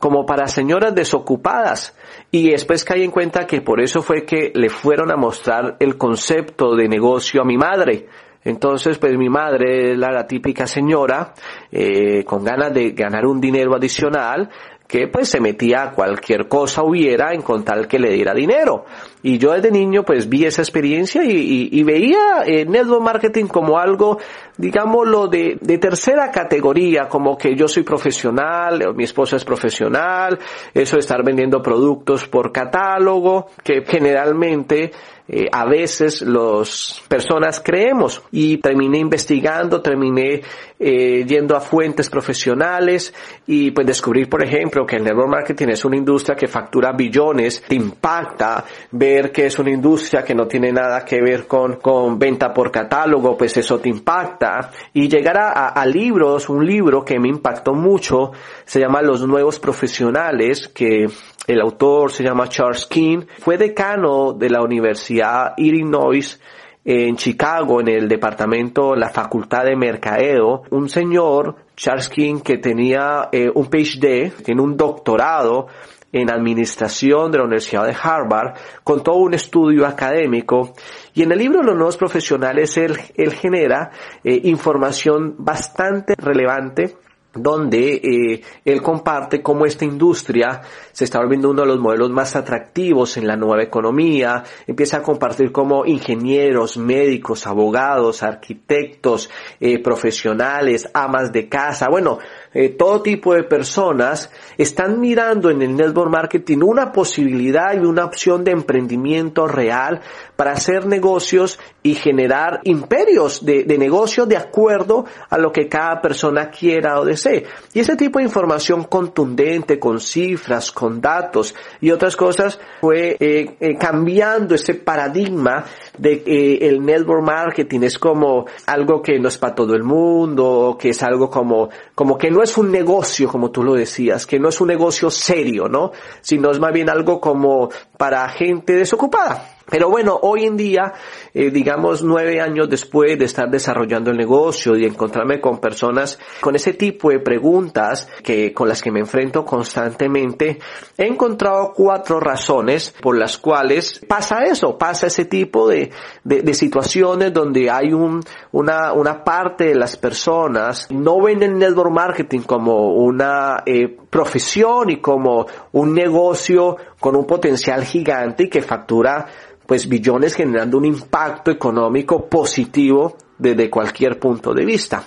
como 0.00 0.26
para 0.26 0.48
señoras 0.48 0.94
desocupadas. 0.94 1.96
Y 2.32 2.50
después 2.50 2.84
caí 2.84 3.04
en 3.04 3.12
cuenta 3.12 3.46
que 3.46 3.60
por 3.60 3.80
eso 3.80 4.02
fue 4.02 4.24
que 4.24 4.50
le 4.54 4.68
fueron 4.68 5.12
a 5.12 5.16
mostrar 5.16 5.76
el 5.78 5.96
concepto 5.96 6.74
de 6.74 6.88
negocio 6.88 7.42
a 7.42 7.44
mi 7.44 7.56
madre. 7.56 8.08
Entonces, 8.42 8.98
pues 8.98 9.16
mi 9.18 9.28
madre 9.28 9.92
era 9.92 10.10
la 10.10 10.26
típica 10.26 10.66
señora 10.66 11.34
eh, 11.70 12.24
con 12.24 12.42
ganas 12.42 12.72
de 12.72 12.92
ganar 12.92 13.26
un 13.26 13.38
dinero 13.38 13.74
adicional 13.74 14.48
que 14.90 15.06
pues 15.06 15.28
se 15.28 15.40
metía 15.40 15.84
a 15.84 15.92
cualquier 15.92 16.48
cosa 16.48 16.82
hubiera 16.82 17.32
en 17.32 17.42
con 17.42 17.64
tal 17.64 17.86
que 17.86 18.00
le 18.00 18.10
diera 18.10 18.34
dinero. 18.34 18.84
Y 19.22 19.38
yo 19.38 19.52
desde 19.52 19.70
niño 19.70 20.02
pues 20.02 20.28
vi 20.28 20.46
esa 20.46 20.62
experiencia 20.62 21.22
y, 21.22 21.68
y, 21.70 21.82
veía 21.84 22.42
el 22.44 22.68
network 22.68 23.02
marketing 23.02 23.46
como 23.46 23.78
algo, 23.78 24.18
digámoslo, 24.56 25.28
de, 25.28 25.58
de 25.60 25.78
tercera 25.78 26.30
categoría, 26.32 27.08
como 27.08 27.38
que 27.38 27.54
yo 27.54 27.68
soy 27.68 27.84
profesional, 27.84 28.94
mi 28.96 29.04
esposa 29.04 29.36
es 29.36 29.44
profesional, 29.44 30.38
eso 30.74 30.96
de 30.96 31.00
estar 31.00 31.22
vendiendo 31.24 31.62
productos 31.62 32.26
por 32.26 32.50
catálogo, 32.50 33.46
que 33.62 33.84
generalmente 33.86 34.90
eh, 35.32 35.48
a 35.52 35.64
veces 35.64 36.22
las 36.22 37.00
personas 37.06 37.62
creemos 37.64 38.20
y 38.32 38.56
terminé 38.56 38.98
investigando, 38.98 39.80
terminé 39.80 40.42
eh, 40.76 41.24
yendo 41.24 41.56
a 41.56 41.60
fuentes 41.60 42.10
profesionales 42.10 43.14
y 43.46 43.70
pues 43.70 43.86
descubrir, 43.86 44.28
por 44.28 44.42
ejemplo, 44.42 44.84
que 44.84 44.96
el 44.96 45.04
network 45.04 45.28
marketing 45.28 45.68
es 45.68 45.84
una 45.84 45.96
industria 45.96 46.34
que 46.34 46.48
factura 46.48 46.90
billones, 46.90 47.62
te 47.62 47.76
impacta 47.76 48.64
ver 48.90 49.30
que 49.30 49.46
es 49.46 49.56
una 49.60 49.70
industria 49.70 50.24
que 50.24 50.34
no 50.34 50.48
tiene 50.48 50.72
nada 50.72 51.04
que 51.04 51.20
ver 51.22 51.46
con, 51.46 51.76
con 51.76 52.18
venta 52.18 52.52
por 52.52 52.72
catálogo, 52.72 53.36
pues 53.36 53.56
eso 53.56 53.78
te 53.78 53.88
impacta. 53.88 54.72
Y 54.94 55.08
llegar 55.08 55.38
a, 55.38 55.68
a 55.68 55.86
libros, 55.86 56.48
un 56.48 56.66
libro 56.66 57.04
que 57.04 57.20
me 57.20 57.28
impactó 57.28 57.72
mucho, 57.72 58.32
se 58.64 58.80
llama 58.80 59.00
Los 59.00 59.24
Nuevos 59.24 59.60
Profesionales, 59.60 60.66
que 60.66 61.06
el 61.46 61.60
autor 61.60 62.12
se 62.12 62.22
llama 62.22 62.48
Charles 62.48 62.86
King, 62.86 63.22
fue 63.38 63.56
decano 63.56 64.32
de 64.32 64.50
la 64.50 64.62
Universidad 64.62 65.54
Illinois 65.56 66.40
en 66.84 67.16
Chicago, 67.16 67.80
en 67.80 67.88
el 67.88 68.08
departamento, 68.08 68.94
la 68.94 69.10
Facultad 69.10 69.64
de 69.64 69.76
Mercadeo, 69.76 70.62
un 70.70 70.88
señor, 70.88 71.56
Charles 71.76 72.08
King, 72.08 72.40
que 72.40 72.58
tenía 72.58 73.28
eh, 73.32 73.50
un 73.52 73.66
PhD, 73.66 74.32
tiene 74.42 74.62
un 74.62 74.76
doctorado 74.76 75.66
en 76.12 76.30
administración 76.30 77.30
de 77.30 77.38
la 77.38 77.44
Universidad 77.44 77.86
de 77.86 77.96
Harvard, 78.00 78.54
con 78.82 79.02
todo 79.02 79.16
un 79.16 79.34
estudio 79.34 79.86
académico. 79.86 80.72
Y 81.14 81.22
en 81.22 81.32
el 81.32 81.38
libro 81.38 81.62
Los 81.62 81.76
nuevos 81.76 81.96
profesionales, 81.96 82.76
él, 82.76 82.98
él 83.14 83.32
genera 83.32 83.90
eh, 84.24 84.40
información 84.44 85.36
bastante 85.38 86.14
relevante 86.16 86.96
donde 87.34 87.94
eh, 87.94 88.42
él 88.64 88.82
comparte 88.82 89.42
cómo 89.42 89.64
esta 89.64 89.84
industria 89.84 90.62
se 90.92 91.04
está 91.04 91.20
volviendo 91.20 91.50
uno 91.50 91.62
de 91.62 91.68
los 91.68 91.78
modelos 91.78 92.10
más 92.10 92.34
atractivos 92.34 93.16
en 93.16 93.26
la 93.26 93.36
nueva 93.36 93.62
economía, 93.62 94.42
empieza 94.66 94.98
a 94.98 95.02
compartir 95.02 95.52
cómo 95.52 95.86
ingenieros, 95.86 96.76
médicos, 96.76 97.46
abogados, 97.46 98.22
arquitectos, 98.22 99.30
eh, 99.60 99.80
profesionales, 99.80 100.90
amas 100.92 101.32
de 101.32 101.48
casa, 101.48 101.88
bueno, 101.88 102.18
eh, 102.52 102.70
todo 102.70 103.02
tipo 103.02 103.34
de 103.34 103.44
personas 103.44 104.30
están 104.58 105.00
mirando 105.00 105.50
en 105.50 105.62
el 105.62 105.76
network 105.76 106.10
marketing 106.10 106.58
una 106.62 106.92
posibilidad 106.92 107.74
y 107.74 107.84
una 107.84 108.04
opción 108.04 108.42
de 108.42 108.50
emprendimiento 108.50 109.46
real 109.46 110.00
para 110.36 110.52
hacer 110.52 110.86
negocios 110.86 111.58
y 111.82 111.94
generar 111.94 112.60
imperios 112.64 113.44
de, 113.44 113.64
de 113.64 113.78
negocio 113.78 114.26
de 114.26 114.36
acuerdo 114.36 115.04
a 115.28 115.38
lo 115.38 115.52
que 115.52 115.68
cada 115.68 116.00
persona 116.00 116.50
quiera 116.50 116.98
o 116.98 117.04
desee. 117.04 117.44
Y 117.72 117.80
ese 117.80 117.96
tipo 117.96 118.18
de 118.18 118.24
información 118.24 118.84
contundente, 118.84 119.78
con 119.78 120.00
cifras, 120.00 120.72
con 120.72 121.00
datos 121.00 121.54
y 121.80 121.90
otras 121.90 122.16
cosas, 122.16 122.58
fue 122.80 123.16
eh, 123.20 123.56
eh, 123.60 123.76
cambiando 123.78 124.54
ese 124.54 124.74
paradigma 124.74 125.64
de 125.98 126.22
que 126.22 126.54
el 126.66 126.84
network 126.84 127.22
marketing 127.22 127.80
es 127.82 127.98
como 127.98 128.46
algo 128.66 129.02
que 129.02 129.18
no 129.18 129.28
es 129.28 129.38
para 129.38 129.54
todo 129.54 129.74
el 129.74 129.84
mundo, 129.84 130.76
que 130.80 130.90
es 130.90 131.02
algo 131.02 131.30
como, 131.30 131.68
como 131.94 132.18
que 132.18 132.30
no 132.30 132.39
no 132.40 132.44
es 132.44 132.56
un 132.56 132.72
negocio, 132.72 133.28
como 133.28 133.50
tú 133.50 133.62
lo 133.62 133.74
decías, 133.74 134.24
que 134.24 134.38
no 134.38 134.48
es 134.48 134.58
un 134.62 134.68
negocio 134.68 135.10
serio, 135.10 135.68
¿no? 135.68 135.92
Sino 136.22 136.50
es 136.50 136.58
más 136.58 136.72
bien 136.72 136.88
algo 136.88 137.20
como 137.20 137.68
para 138.00 138.26
gente 138.30 138.72
desocupada. 138.72 139.44
Pero 139.70 139.88
bueno, 139.88 140.18
hoy 140.22 140.44
en 140.44 140.56
día, 140.56 140.94
eh, 141.32 141.50
digamos 141.50 142.02
nueve 142.02 142.40
años 142.40 142.68
después 142.68 143.16
de 143.18 143.26
estar 143.26 143.48
desarrollando 143.48 144.10
el 144.10 144.16
negocio 144.16 144.74
y 144.74 144.84
encontrarme 144.84 145.40
con 145.40 145.60
personas 145.60 146.18
con 146.40 146.56
ese 146.56 146.72
tipo 146.72 147.10
de 147.10 147.20
preguntas 147.20 148.08
que 148.24 148.52
con 148.52 148.68
las 148.68 148.82
que 148.82 148.90
me 148.90 148.98
enfrento 148.98 149.44
constantemente, 149.44 150.58
he 150.98 151.06
encontrado 151.06 151.72
cuatro 151.72 152.18
razones 152.18 152.92
por 153.00 153.16
las 153.16 153.38
cuales 153.38 154.00
pasa 154.08 154.44
eso, 154.44 154.76
pasa 154.76 155.06
ese 155.06 155.26
tipo 155.26 155.68
de, 155.68 155.92
de, 156.24 156.42
de 156.42 156.54
situaciones 156.54 157.32
donde 157.32 157.70
hay 157.70 157.92
un, 157.92 158.20
una, 158.50 158.92
una 158.92 159.22
parte 159.22 159.66
de 159.66 159.74
las 159.76 159.96
personas 159.96 160.88
no 160.90 161.22
ven 161.22 161.42
el 161.42 161.56
network 161.58 161.92
marketing 161.92 162.40
como 162.40 162.94
una 162.94 163.62
eh, 163.66 163.96
profesión 164.10 164.90
y 164.90 164.96
como 164.96 165.46
un 165.72 165.94
negocio 165.94 166.76
con 167.00 167.16
un 167.16 167.26
potencial 167.26 167.84
gigante 167.84 168.44
y 168.44 168.48
que 168.48 168.62
factura 168.62 169.26
pues 169.66 169.88
billones 169.88 170.34
generando 170.34 170.78
un 170.78 170.84
impacto 170.84 171.50
económico 171.50 172.28
positivo 172.28 173.16
desde 173.38 173.70
cualquier 173.70 174.18
punto 174.18 174.52
de 174.52 174.64
vista. 174.64 175.04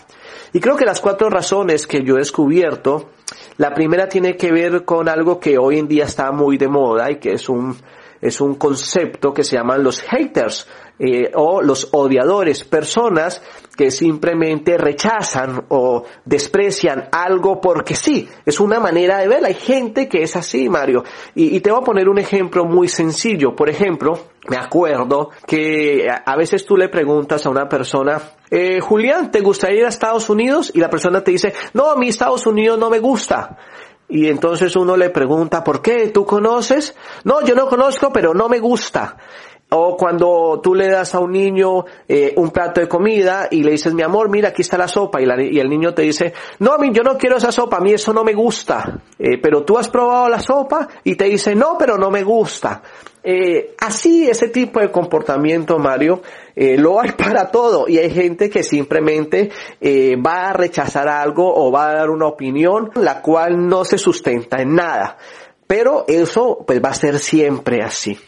Y 0.54 0.60
creo 0.60 0.76
que 0.76 0.86
las 0.86 1.02
cuatro 1.02 1.30
razones 1.30 1.86
que 1.86 2.04
yo 2.04 2.16
he 2.16 2.20
descubierto, 2.20 3.10
la 3.58 3.74
primera 3.74 4.08
tiene 4.08 4.36
que 4.36 4.52
ver 4.52 4.86
con 4.86 5.08
algo 5.10 5.40
que 5.40 5.58
hoy 5.58 5.80
en 5.80 5.88
día 5.88 6.06
está 6.06 6.32
muy 6.32 6.58
de 6.58 6.68
moda 6.68 7.12
y 7.12 7.18
que 7.18 7.34
es 7.34 7.50
un, 7.50 7.76
es 8.24 8.40
un 8.42 8.56
concepto 8.56 9.34
que 9.34 9.44
se 9.44 9.58
llaman 9.58 9.84
los 9.84 10.02
haters 10.02 10.68
eh, 10.98 11.32
o 11.36 11.62
los 11.62 11.90
odiadores, 11.92 12.64
personas 12.64 13.42
que 13.76 13.92
simplemente 13.92 14.78
rechazan 14.78 15.66
o 15.70 16.04
desprecian 16.24 17.10
algo 17.12 17.60
porque 17.60 17.96
sí, 17.96 18.30
es 18.46 18.60
una 18.60 18.80
manera 18.80 19.18
de 19.18 19.28
ver. 19.28 19.44
Hay 19.44 19.56
gente 19.56 20.08
que 20.08 20.22
es 20.22 20.36
así, 20.36 20.70
Mario. 20.70 21.04
Y, 21.36 21.60
te 21.60 21.72
voy 21.72 21.82
a 21.82 21.84
poner 21.84 22.08
un 22.08 22.20
ejemplo 22.20 22.66
muy 22.66 22.88
sencillo. 22.88 23.56
Por 23.56 23.70
ejemplo, 23.70 24.18
me 24.48 24.58
acuerdo 24.58 25.32
que 25.48 26.08
a 26.10 26.36
veces 26.38 26.66
tú 26.66 26.78
le 26.78 26.90
preguntas 26.90 27.46
a 27.46 27.50
una 27.50 27.68
persona, 27.68 28.22
eh, 28.52 28.80
Julián, 28.80 29.32
¿te 29.32 29.42
gustaría 29.42 29.80
ir 29.80 29.86
a 29.86 29.90
Estados 29.90 30.30
Unidos? 30.30 30.72
Y 30.74 30.80
la 30.80 30.90
persona 30.90 31.24
te 31.24 31.32
dice, 31.32 31.54
no, 31.74 31.90
a 31.90 31.96
mí 31.96 32.10
Estados 32.10 32.46
Unidos 32.46 32.78
no 32.78 32.90
me 32.90 33.00
gusta. 33.00 33.58
Y 34.14 34.28
entonces 34.28 34.76
uno 34.76 34.96
le 34.96 35.10
pregunta, 35.10 35.64
¿por 35.64 35.82
qué? 35.82 36.10
¿Tú 36.10 36.24
conoces? 36.24 36.96
No, 37.24 37.44
yo 37.44 37.56
no 37.56 37.68
conozco, 37.68 38.14
pero 38.14 38.36
no 38.36 38.48
me 38.48 38.60
gusta. 38.60 39.18
O 39.76 39.98
cuando 39.98 40.60
tú 40.62 40.76
le 40.76 40.88
das 40.88 41.16
a 41.16 41.20
un 41.20 41.32
niño 41.32 41.86
eh, 42.08 42.34
un 42.38 42.52
plato 42.52 42.82
de 42.82 42.88
comida 42.88 43.48
y 43.50 43.64
le 43.64 43.72
dices, 43.72 43.94
mi 43.94 44.04
amor, 44.04 44.30
mira, 44.30 44.50
aquí 44.50 44.62
está 44.62 44.78
la 44.78 44.88
sopa, 44.88 45.22
y, 45.22 45.26
la, 45.26 45.42
y, 45.42 45.60
el 45.60 45.70
niño 45.70 45.94
te 45.94 46.04
dice, 46.04 46.34
no, 46.60 46.78
yo 46.92 47.04
no 47.04 47.18
quiero 47.18 47.38
esa 47.38 47.52
sopa, 47.52 47.78
a 47.78 47.82
mí 47.82 47.94
eso 47.94 48.14
no 48.14 48.24
me 48.24 48.34
gusta. 48.34 49.02
Eh, 49.18 49.38
pero 49.42 49.64
tú 49.64 49.78
has 49.78 49.90
probado 49.90 50.30
la 50.30 50.40
sopa 50.40 50.88
y 51.04 51.16
te 51.16 51.26
dice, 51.26 51.56
no, 51.56 51.76
pero 51.78 51.98
no 51.98 52.10
me 52.10 52.24
gusta. 52.24 52.82
Eh, 53.26 53.74
así, 53.80 54.30
ese 54.30 54.50
tipo 54.50 54.82
de 54.82 54.92
comportamiento, 54.92 55.80
Mario, 55.80 56.22
eh, 56.56 56.78
lo 56.78 57.00
hay 57.00 57.12
para 57.18 57.50
todo 57.52 57.88
y 57.88 57.98
hay 57.98 58.12
gente 58.12 58.50
que 58.50 58.64
simplemente 58.64 59.50
eh, 59.80 60.18
va 60.18 60.50
a 60.50 60.54
rechazar 60.54 61.08
algo 61.08 61.54
o 61.56 61.72
va 61.72 61.90
a 61.90 61.94
dar 61.94 62.10
una 62.10 62.28
opinión 62.28 62.92
la 62.96 63.22
cual 63.22 63.68
no 63.68 63.86
se 63.86 63.98
sustenta 63.98 64.62
en 64.62 64.76
nada. 64.76 65.18
Pero 65.66 66.04
eso 66.08 66.64
pues 66.68 66.84
va 66.84 66.90
a 66.90 66.94
ser 66.94 67.20
siempre 67.20 67.82
así. 67.82 68.20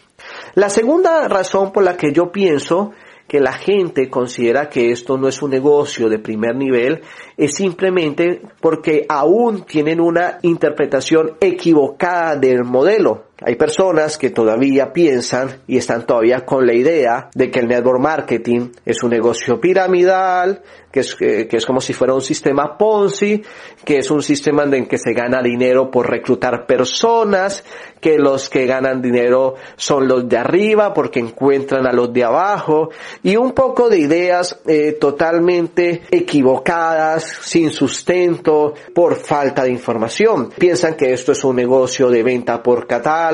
La 0.56 0.70
segunda 0.70 1.28
razón 1.28 1.70
por 1.70 1.84
la 1.84 1.98
que 1.98 2.14
yo 2.14 2.32
pienso 2.32 2.92
que 3.28 3.40
la 3.40 3.52
gente 3.52 4.08
considera 4.08 4.70
que 4.70 4.90
esto 4.90 5.18
no 5.18 5.28
es 5.28 5.42
un 5.42 5.50
negocio 5.50 6.08
de 6.08 6.18
primer 6.18 6.56
nivel 6.56 7.02
es 7.36 7.56
simplemente 7.56 8.40
porque 8.62 9.04
aún 9.06 9.66
tienen 9.66 10.00
una 10.00 10.38
interpretación 10.40 11.36
equivocada 11.42 12.36
del 12.36 12.64
modelo. 12.64 13.25
Hay 13.44 13.56
personas 13.56 14.16
que 14.16 14.30
todavía 14.30 14.94
piensan 14.94 15.60
y 15.66 15.76
están 15.76 16.06
todavía 16.06 16.46
con 16.46 16.66
la 16.66 16.72
idea 16.72 17.28
de 17.34 17.50
que 17.50 17.60
el 17.60 17.68
network 17.68 18.00
marketing 18.00 18.70
es 18.82 19.02
un 19.02 19.10
negocio 19.10 19.60
piramidal, 19.60 20.62
que 20.90 21.00
es, 21.00 21.14
que, 21.14 21.46
es 21.50 21.66
como 21.66 21.82
si 21.82 21.92
fuera 21.92 22.14
un 22.14 22.22
sistema 22.22 22.78
Ponzi, 22.78 23.42
que 23.84 23.98
es 23.98 24.10
un 24.10 24.22
sistema 24.22 24.64
en 24.64 24.86
que 24.86 24.96
se 24.96 25.12
gana 25.12 25.42
dinero 25.42 25.90
por 25.90 26.08
reclutar 26.08 26.64
personas, 26.64 27.62
que 28.00 28.16
los 28.16 28.48
que 28.48 28.64
ganan 28.64 29.02
dinero 29.02 29.56
son 29.76 30.08
los 30.08 30.26
de 30.26 30.38
arriba 30.38 30.94
porque 30.94 31.20
encuentran 31.20 31.86
a 31.86 31.92
los 31.92 32.14
de 32.14 32.24
abajo, 32.24 32.88
y 33.22 33.36
un 33.36 33.52
poco 33.52 33.90
de 33.90 33.98
ideas 33.98 34.58
eh, 34.66 34.92
totalmente 34.92 36.00
equivocadas, 36.10 37.24
sin 37.42 37.70
sustento, 37.70 38.72
por 38.94 39.16
falta 39.16 39.64
de 39.64 39.72
información. 39.72 40.48
Piensan 40.56 40.94
que 40.94 41.12
esto 41.12 41.32
es 41.32 41.44
un 41.44 41.56
negocio 41.56 42.08
de 42.08 42.22
venta 42.22 42.62
por 42.62 42.86
catálogo, 42.86 43.25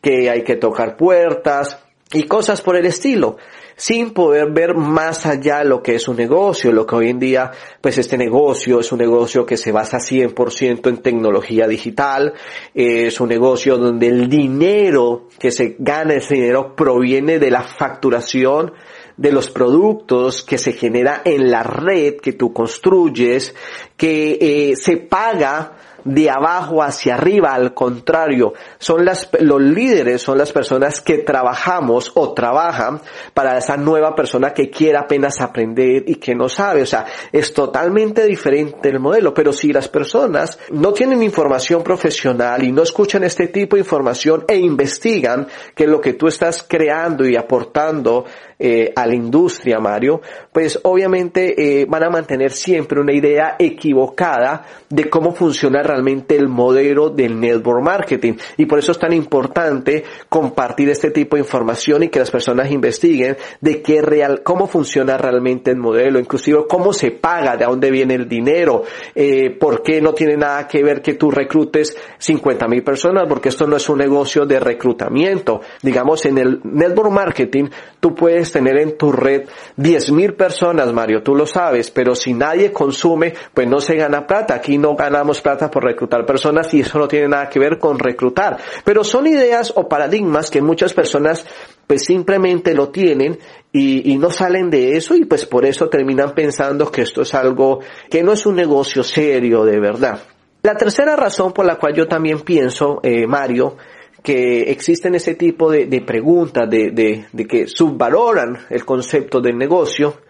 que 0.00 0.30
hay 0.30 0.42
que 0.42 0.56
tocar 0.56 0.96
puertas, 0.96 1.78
y 2.12 2.22
cosas 2.22 2.62
por 2.62 2.76
el 2.76 2.86
estilo 2.86 3.36
sin 3.76 4.10
poder 4.10 4.50
ver 4.50 4.74
más 4.74 5.24
allá 5.24 5.62
lo 5.62 5.82
que 5.82 5.94
es 5.94 6.08
un 6.08 6.16
negocio, 6.16 6.72
lo 6.72 6.84
que 6.84 6.96
hoy 6.96 7.10
en 7.10 7.20
día, 7.20 7.52
pues 7.80 7.96
este 7.96 8.18
negocio 8.18 8.80
es 8.80 8.90
un 8.90 8.98
negocio 8.98 9.46
que 9.46 9.56
se 9.56 9.70
basa 9.70 9.98
100% 9.98 10.88
en 10.88 10.98
tecnología 10.98 11.68
digital, 11.68 12.34
es 12.74 13.20
un 13.20 13.28
negocio 13.28 13.78
donde 13.78 14.08
el 14.08 14.28
dinero 14.28 15.28
que 15.38 15.52
se 15.52 15.76
gana, 15.78 16.14
ese 16.14 16.34
dinero 16.34 16.74
proviene 16.74 17.38
de 17.38 17.52
la 17.52 17.62
facturación 17.62 18.72
de 19.16 19.30
los 19.30 19.48
productos 19.48 20.42
que 20.42 20.58
se 20.58 20.72
genera 20.72 21.22
en 21.24 21.48
la 21.48 21.62
red 21.62 22.16
que 22.16 22.32
tú 22.32 22.52
construyes, 22.52 23.54
que 23.96 24.38
eh, 24.40 24.76
se 24.76 24.96
paga 24.96 25.77
de 26.08 26.30
abajo 26.30 26.82
hacia 26.82 27.14
arriba, 27.14 27.52
al 27.52 27.74
contrario, 27.74 28.54
son 28.78 29.04
las, 29.04 29.28
los 29.40 29.60
líderes 29.60 30.22
son 30.22 30.38
las 30.38 30.52
personas 30.52 31.00
que 31.00 31.18
trabajamos 31.18 32.12
o 32.14 32.32
trabajan 32.32 33.00
para 33.34 33.58
esa 33.58 33.76
nueva 33.76 34.14
persona 34.14 34.54
que 34.54 34.70
quiere 34.70 34.98
apenas 34.98 35.40
aprender 35.40 36.04
y 36.06 36.16
que 36.16 36.34
no 36.34 36.48
sabe, 36.48 36.82
o 36.82 36.86
sea, 36.86 37.06
es 37.30 37.52
totalmente 37.52 38.24
diferente 38.24 38.88
el 38.88 39.00
modelo, 39.00 39.34
pero 39.34 39.52
si 39.52 39.72
las 39.72 39.88
personas 39.88 40.58
no 40.70 40.92
tienen 40.92 41.22
información 41.22 41.82
profesional 41.82 42.64
y 42.64 42.72
no 42.72 42.82
escuchan 42.82 43.24
este 43.24 43.48
tipo 43.48 43.76
de 43.76 43.80
información 43.80 44.44
e 44.48 44.56
investigan 44.56 45.46
que 45.74 45.86
lo 45.86 46.00
que 46.00 46.14
tú 46.14 46.26
estás 46.26 46.64
creando 46.66 47.26
y 47.26 47.36
aportando 47.36 48.24
eh, 48.60 48.92
a 48.96 49.06
la 49.06 49.14
industria, 49.14 49.78
Mario, 49.78 50.20
pues 50.52 50.80
obviamente 50.82 51.80
eh, 51.80 51.86
van 51.88 52.02
a 52.02 52.10
mantener 52.10 52.50
siempre 52.50 53.00
una 53.00 53.12
idea 53.12 53.54
equivocada 53.56 54.64
de 54.90 55.08
cómo 55.08 55.32
funciona 55.32 55.82
realmente 55.82 56.34
el 56.34 56.48
modelo 56.48 57.10
del 57.10 57.38
network 57.38 57.82
marketing. 57.82 58.34
Y 58.56 58.66
por 58.66 58.80
eso 58.80 58.92
es 58.92 58.98
tan 58.98 59.12
importante 59.12 60.02
compartir 60.28 60.88
este 60.88 61.10
tipo 61.10 61.36
de 61.36 61.42
información 61.42 62.02
y 62.02 62.08
que 62.08 62.18
las 62.18 62.30
personas 62.30 62.70
investiguen 62.70 63.36
de 63.60 63.80
qué 63.80 64.02
real, 64.02 64.42
cómo 64.42 64.66
funciona 64.66 65.16
realmente 65.16 65.70
el 65.70 65.76
modelo, 65.76 66.18
inclusive 66.18 66.64
cómo 66.68 66.92
se 66.92 67.12
paga, 67.12 67.56
de 67.56 67.64
dónde 67.64 67.90
viene 67.92 68.14
el 68.14 68.28
dinero, 68.28 68.82
eh, 69.14 69.50
por 69.50 69.82
qué 69.82 70.00
no 70.00 70.14
tiene 70.14 70.36
nada 70.36 70.66
que 70.66 70.82
ver 70.82 71.00
que 71.00 71.14
tú 71.14 71.30
reclutes 71.30 71.96
50 72.18 72.66
mil 72.66 72.82
personas, 72.82 73.26
porque 73.28 73.50
esto 73.50 73.66
no 73.66 73.76
es 73.76 73.88
un 73.88 73.98
negocio 73.98 74.46
de 74.46 74.58
reclutamiento. 74.58 75.60
Digamos, 75.82 76.26
en 76.26 76.38
el 76.38 76.60
network 76.64 77.12
marketing, 77.12 77.66
tú 78.00 78.14
puedes 78.14 78.47
tener 78.52 78.78
en 78.78 78.96
tu 78.96 79.12
red 79.12 79.48
10 79.76 80.12
mil 80.12 80.34
personas, 80.34 80.92
Mario, 80.92 81.22
tú 81.22 81.34
lo 81.34 81.46
sabes, 81.46 81.90
pero 81.90 82.14
si 82.14 82.34
nadie 82.34 82.72
consume, 82.72 83.34
pues 83.54 83.68
no 83.68 83.80
se 83.80 83.96
gana 83.96 84.26
plata. 84.26 84.54
Aquí 84.54 84.78
no 84.78 84.94
ganamos 84.94 85.40
plata 85.40 85.70
por 85.70 85.84
reclutar 85.84 86.26
personas 86.26 86.72
y 86.74 86.80
eso 86.80 86.98
no 86.98 87.08
tiene 87.08 87.28
nada 87.28 87.48
que 87.48 87.58
ver 87.58 87.78
con 87.78 87.98
reclutar. 87.98 88.58
Pero 88.84 89.04
son 89.04 89.26
ideas 89.26 89.72
o 89.76 89.88
paradigmas 89.88 90.50
que 90.50 90.62
muchas 90.62 90.94
personas 90.94 91.46
pues 91.86 92.04
simplemente 92.04 92.74
lo 92.74 92.90
tienen 92.90 93.38
y, 93.72 94.12
y, 94.12 94.18
no 94.18 94.30
salen 94.30 94.68
de 94.68 94.96
eso 94.96 95.14
y 95.14 95.24
pues 95.24 95.46
por 95.46 95.64
eso 95.64 95.88
terminan 95.88 96.34
pensando 96.34 96.90
que 96.90 97.02
esto 97.02 97.22
es 97.22 97.34
algo 97.34 97.80
que 98.10 98.22
no 98.22 98.32
es 98.32 98.44
un 98.44 98.56
negocio 98.56 99.02
serio 99.02 99.64
de 99.64 99.80
verdad. 99.80 100.20
La 100.62 100.74
tercera 100.74 101.16
razón 101.16 101.52
por 101.52 101.64
la 101.64 101.76
cual 101.76 101.94
yo 101.94 102.06
también 102.06 102.40
pienso, 102.40 103.00
eh, 103.02 103.26
Mario, 103.26 103.76
que 104.22 104.70
existen 104.70 105.14
ese 105.14 105.34
tipo 105.34 105.70
de, 105.70 106.02
preguntas, 106.02 106.68
de, 106.68 106.90
de, 106.90 107.26
de, 107.32 107.46
que 107.46 107.66
subvaloran 107.66 108.58
el 108.70 108.84
concepto 108.84 109.40
del 109.40 109.56
negocio, 109.56 110.20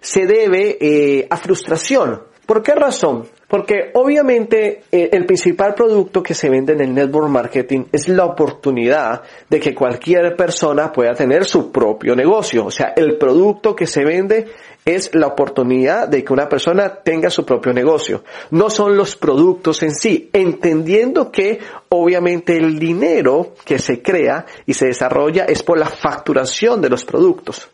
se 0.00 0.26
debe 0.26 0.78
eh, 0.80 1.26
a 1.28 1.36
frustración. 1.36 2.22
¿Por 2.46 2.62
qué 2.62 2.74
razón? 2.74 3.28
Porque 3.46 3.90
obviamente 3.94 4.82
eh, 4.90 5.10
el 5.12 5.26
principal 5.26 5.74
producto 5.74 6.22
que 6.22 6.34
se 6.34 6.48
vende 6.48 6.72
en 6.72 6.80
el 6.80 6.94
network 6.94 7.28
marketing 7.28 7.84
es 7.92 8.08
la 8.08 8.24
oportunidad 8.24 9.22
de 9.48 9.60
que 9.60 9.74
cualquier 9.74 10.34
persona 10.36 10.90
pueda 10.90 11.12
tener 11.12 11.44
su 11.44 11.70
propio 11.70 12.16
negocio. 12.16 12.66
O 12.66 12.70
sea, 12.70 12.94
el 12.96 13.16
producto 13.16 13.76
que 13.76 13.86
se 13.86 14.04
vende 14.04 14.46
es 14.84 15.14
la 15.14 15.28
oportunidad 15.28 16.08
de 16.08 16.24
que 16.24 16.32
una 16.32 16.48
persona 16.48 16.94
tenga 17.04 17.30
su 17.30 17.44
propio 17.44 17.72
negocio. 17.72 18.24
No 18.50 18.70
son 18.70 18.96
los 18.96 19.14
productos 19.16 19.82
en 19.84 19.94
sí, 19.94 20.28
entendiendo 20.32 21.30
que 21.30 21.60
obviamente 21.90 22.56
el 22.56 22.78
dinero 22.78 23.54
que 23.64 23.78
se 23.78 24.02
crea 24.02 24.46
y 24.66 24.74
se 24.74 24.86
desarrolla 24.86 25.44
es 25.44 25.62
por 25.62 25.78
la 25.78 25.86
facturación 25.86 26.80
de 26.80 26.90
los 26.90 27.04
productos. 27.04 27.68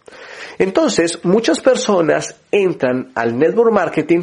Entonces, 0.59 1.25
muchas 1.25 1.61
personas 1.61 2.35
entran 2.51 3.13
al 3.15 3.39
network 3.39 3.73
marketing 3.73 4.23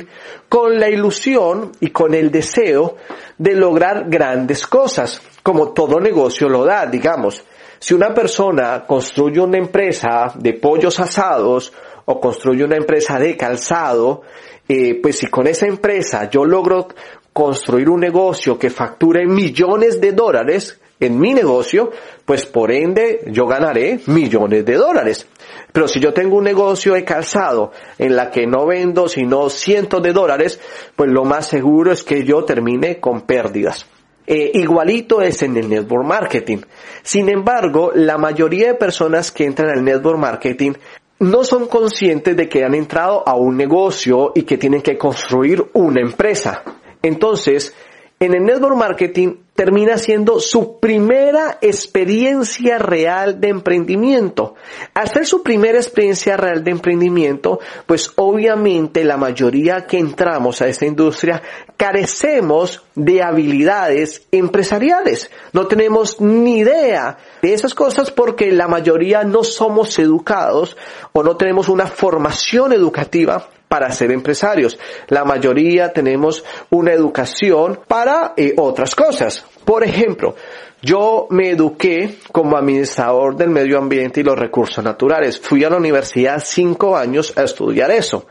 con 0.49 0.77
la 0.77 0.89
ilusión 0.89 1.71
y 1.79 1.91
con 1.91 2.13
el 2.13 2.29
deseo 2.29 2.97
de 3.37 3.55
lograr 3.55 4.09
grandes 4.09 4.67
cosas, 4.67 5.21
como 5.41 5.71
todo 5.71 5.99
negocio 5.99 6.49
lo 6.49 6.65
da, 6.65 6.85
digamos. 6.85 7.43
Si 7.79 7.93
una 7.93 8.13
persona 8.13 8.83
construye 8.85 9.39
una 9.39 9.57
empresa 9.57 10.33
de 10.35 10.53
pollos 10.53 10.99
asados 10.99 11.71
o 12.05 12.19
construye 12.19 12.63
una 12.63 12.77
empresa 12.77 13.17
de 13.17 13.37
calzado, 13.37 14.23
eh, 14.67 14.99
pues 15.01 15.19
si 15.19 15.27
con 15.27 15.47
esa 15.47 15.67
empresa 15.67 16.29
yo 16.29 16.43
logro 16.45 16.87
construir 17.31 17.89
un 17.89 17.99
negocio 17.99 18.57
que 18.57 18.69
facture 18.69 19.25
millones 19.25 20.01
de 20.01 20.11
dólares 20.11 20.79
en 20.99 21.19
mi 21.19 21.33
negocio, 21.33 21.91
pues 22.25 22.45
por 22.45 22.71
ende 22.71 23.21
yo 23.27 23.45
ganaré 23.47 23.99
millones 24.07 24.65
de 24.65 24.75
dólares. 24.75 25.27
Pero 25.71 25.87
si 25.87 25.99
yo 25.99 26.13
tengo 26.13 26.37
un 26.37 26.43
negocio 26.43 26.93
de 26.93 27.03
calzado 27.03 27.71
en 27.97 28.15
la 28.15 28.31
que 28.31 28.47
no 28.47 28.65
vendo 28.65 29.07
sino 29.07 29.49
cientos 29.49 30.01
de 30.01 30.13
dólares, 30.13 30.59
pues 30.95 31.09
lo 31.09 31.25
más 31.25 31.47
seguro 31.47 31.91
es 31.91 32.03
que 32.03 32.23
yo 32.23 32.45
termine 32.45 32.99
con 32.99 33.21
pérdidas. 33.21 33.85
Eh, 34.27 34.51
igualito 34.55 35.21
es 35.21 35.43
en 35.43 35.55
el 35.57 35.69
network 35.69 36.05
marketing. 36.05 36.59
Sin 37.03 37.29
embargo, 37.29 37.91
la 37.93 38.17
mayoría 38.17 38.67
de 38.67 38.73
personas 38.73 39.31
que 39.31 39.45
entran 39.45 39.69
al 39.69 39.83
network 39.83 40.17
marketing 40.17 40.73
no 41.19 41.43
son 41.43 41.67
conscientes 41.67 42.35
de 42.35 42.49
que 42.49 42.63
han 42.63 42.73
entrado 42.73 43.23
a 43.27 43.35
un 43.35 43.55
negocio 43.55 44.31
y 44.33 44.43
que 44.43 44.57
tienen 44.57 44.81
que 44.81 44.97
construir 44.97 45.63
una 45.73 46.01
empresa. 46.01 46.63
Entonces, 47.01 47.73
en 48.19 48.33
el 48.33 48.43
network 48.43 48.75
marketing 48.75 49.35
termina 49.55 49.97
siendo 49.97 50.41
su 50.41 50.79
primera 50.79 51.57
experiencia 51.61 52.77
real 52.77 53.39
de 53.39 53.47
emprendimiento. 53.47 54.55
Al 54.93 55.07
ser 55.07 55.25
su 55.25 55.41
primera 55.43 55.77
experiencia 55.77 56.35
real 56.35 56.63
de 56.63 56.71
emprendimiento, 56.71 57.59
pues 57.85 58.11
obviamente 58.15 59.05
la 59.05 59.15
mayoría 59.15 59.87
que 59.87 59.97
entramos 59.97 60.61
a 60.61 60.67
esta 60.67 60.85
industria 60.85 61.41
carecemos 61.77 62.83
de 62.95 63.23
habilidades 63.23 64.27
empresariales. 64.31 65.31
No 65.53 65.67
tenemos 65.67 66.19
ni 66.19 66.59
idea 66.59 67.17
de 67.41 67.53
esas 67.53 67.73
cosas 67.73 68.11
porque 68.11 68.51
la 68.51 68.67
mayoría 68.67 69.23
no 69.23 69.45
somos 69.45 69.97
educados 69.99 70.75
o 71.13 71.23
no 71.23 71.37
tenemos 71.37 71.69
una 71.69 71.87
formación 71.87 72.73
educativa 72.73 73.49
para 73.67 73.91
ser 73.91 74.11
empresarios. 74.11 74.77
La 75.07 75.23
mayoría 75.23 75.91
tenemos 75.91 76.43
una 76.69 76.93
educación 76.93 77.79
para 77.87 78.33
eh, 78.37 78.53
otras 78.57 78.95
cosas. 78.95 79.45
Por 79.63 79.83
ejemplo, 79.83 80.35
yo 80.81 81.27
me 81.29 81.49
eduqué 81.49 82.17
como 82.31 82.57
administrador 82.57 83.35
del 83.35 83.49
medio 83.49 83.77
ambiente 83.77 84.21
y 84.21 84.23
los 84.23 84.37
recursos 84.37 84.83
naturales. 84.83 85.39
Fui 85.39 85.63
a 85.63 85.69
la 85.69 85.77
universidad 85.77 86.41
cinco 86.43 86.95
años 86.95 87.33
a 87.35 87.43
estudiar 87.43 87.91
eso 87.91 88.25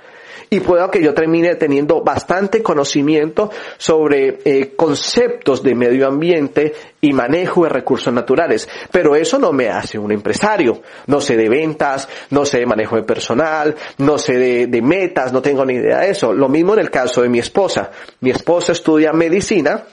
y 0.50 0.60
puedo 0.60 0.90
que 0.90 1.02
yo 1.02 1.14
termine 1.14 1.54
teniendo 1.56 2.02
bastante 2.02 2.62
conocimiento 2.62 3.50
sobre 3.76 4.38
eh, 4.44 4.72
conceptos 4.76 5.62
de 5.62 5.74
medio 5.74 6.06
ambiente 6.06 6.74
y 7.00 7.12
manejo 7.12 7.64
de 7.64 7.70
recursos 7.70 8.12
naturales. 8.12 8.68
Pero 8.90 9.16
eso 9.16 9.38
no 9.38 9.52
me 9.52 9.68
hace 9.68 9.98
un 9.98 10.12
empresario. 10.12 10.82
No 11.06 11.20
sé 11.20 11.36
de 11.36 11.48
ventas, 11.48 12.08
no 12.30 12.44
sé 12.44 12.58
de 12.58 12.66
manejo 12.66 12.96
de 12.96 13.02
personal, 13.02 13.74
no 13.98 14.18
sé 14.18 14.34
de, 14.38 14.66
de 14.66 14.82
metas, 14.82 15.32
no 15.32 15.42
tengo 15.42 15.64
ni 15.64 15.74
idea 15.74 16.00
de 16.00 16.10
eso. 16.10 16.32
Lo 16.32 16.48
mismo 16.48 16.74
en 16.74 16.80
el 16.80 16.90
caso 16.90 17.22
de 17.22 17.28
mi 17.28 17.38
esposa. 17.38 17.90
Mi 18.20 18.30
esposa 18.30 18.72
estudia 18.72 19.12
medicina, 19.12 19.84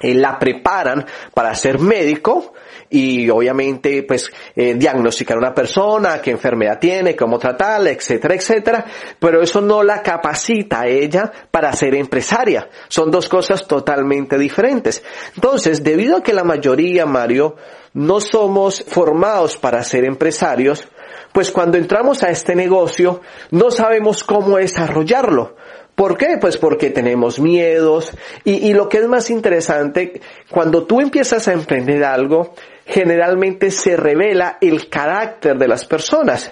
eh, 0.00 0.14
la 0.14 0.38
preparan 0.38 1.04
para 1.34 1.54
ser 1.54 1.80
médico, 1.80 2.54
y 2.90 3.28
obviamente 3.28 4.02
pues 4.02 4.30
eh, 4.54 4.74
diagnosticar 4.74 5.36
a 5.36 5.40
una 5.40 5.54
persona, 5.54 6.20
qué 6.22 6.30
enfermedad 6.30 6.78
tiene, 6.78 7.14
cómo 7.14 7.38
tratarla, 7.38 7.90
etcétera, 7.90 8.34
etcétera, 8.34 8.84
pero 9.18 9.42
eso 9.42 9.60
no 9.60 9.82
la 9.82 10.02
capacita 10.02 10.80
a 10.80 10.86
ella 10.86 11.30
para 11.50 11.72
ser 11.72 11.94
empresaria. 11.94 12.68
Son 12.88 13.10
dos 13.10 13.28
cosas 13.28 13.66
totalmente 13.66 14.38
diferentes. 14.38 15.02
Entonces, 15.34 15.82
debido 15.82 16.16
a 16.16 16.22
que 16.22 16.32
la 16.32 16.44
mayoría, 16.44 17.06
Mario, 17.06 17.56
no 17.94 18.20
somos 18.20 18.84
formados 18.86 19.56
para 19.56 19.82
ser 19.82 20.04
empresarios, 20.04 20.88
pues 21.32 21.50
cuando 21.50 21.78
entramos 21.78 22.22
a 22.22 22.30
este 22.30 22.54
negocio 22.54 23.20
no 23.50 23.70
sabemos 23.70 24.24
cómo 24.24 24.56
desarrollarlo. 24.56 25.56
¿Por 25.94 26.16
qué? 26.16 26.38
Pues 26.40 26.56
porque 26.56 26.90
tenemos 26.90 27.40
miedos 27.40 28.12
y, 28.44 28.68
y, 28.68 28.72
lo 28.72 28.88
que 28.88 28.98
es 28.98 29.08
más 29.08 29.30
interesante, 29.30 30.20
cuando 30.48 30.84
tú 30.84 31.00
empiezas 31.00 31.48
a 31.48 31.52
emprender 31.52 32.04
algo, 32.04 32.54
generalmente 32.88 33.70
se 33.70 33.96
revela 33.96 34.56
el 34.62 34.88
carácter 34.88 35.58
de 35.58 35.68
las 35.68 35.84
personas. 35.84 36.50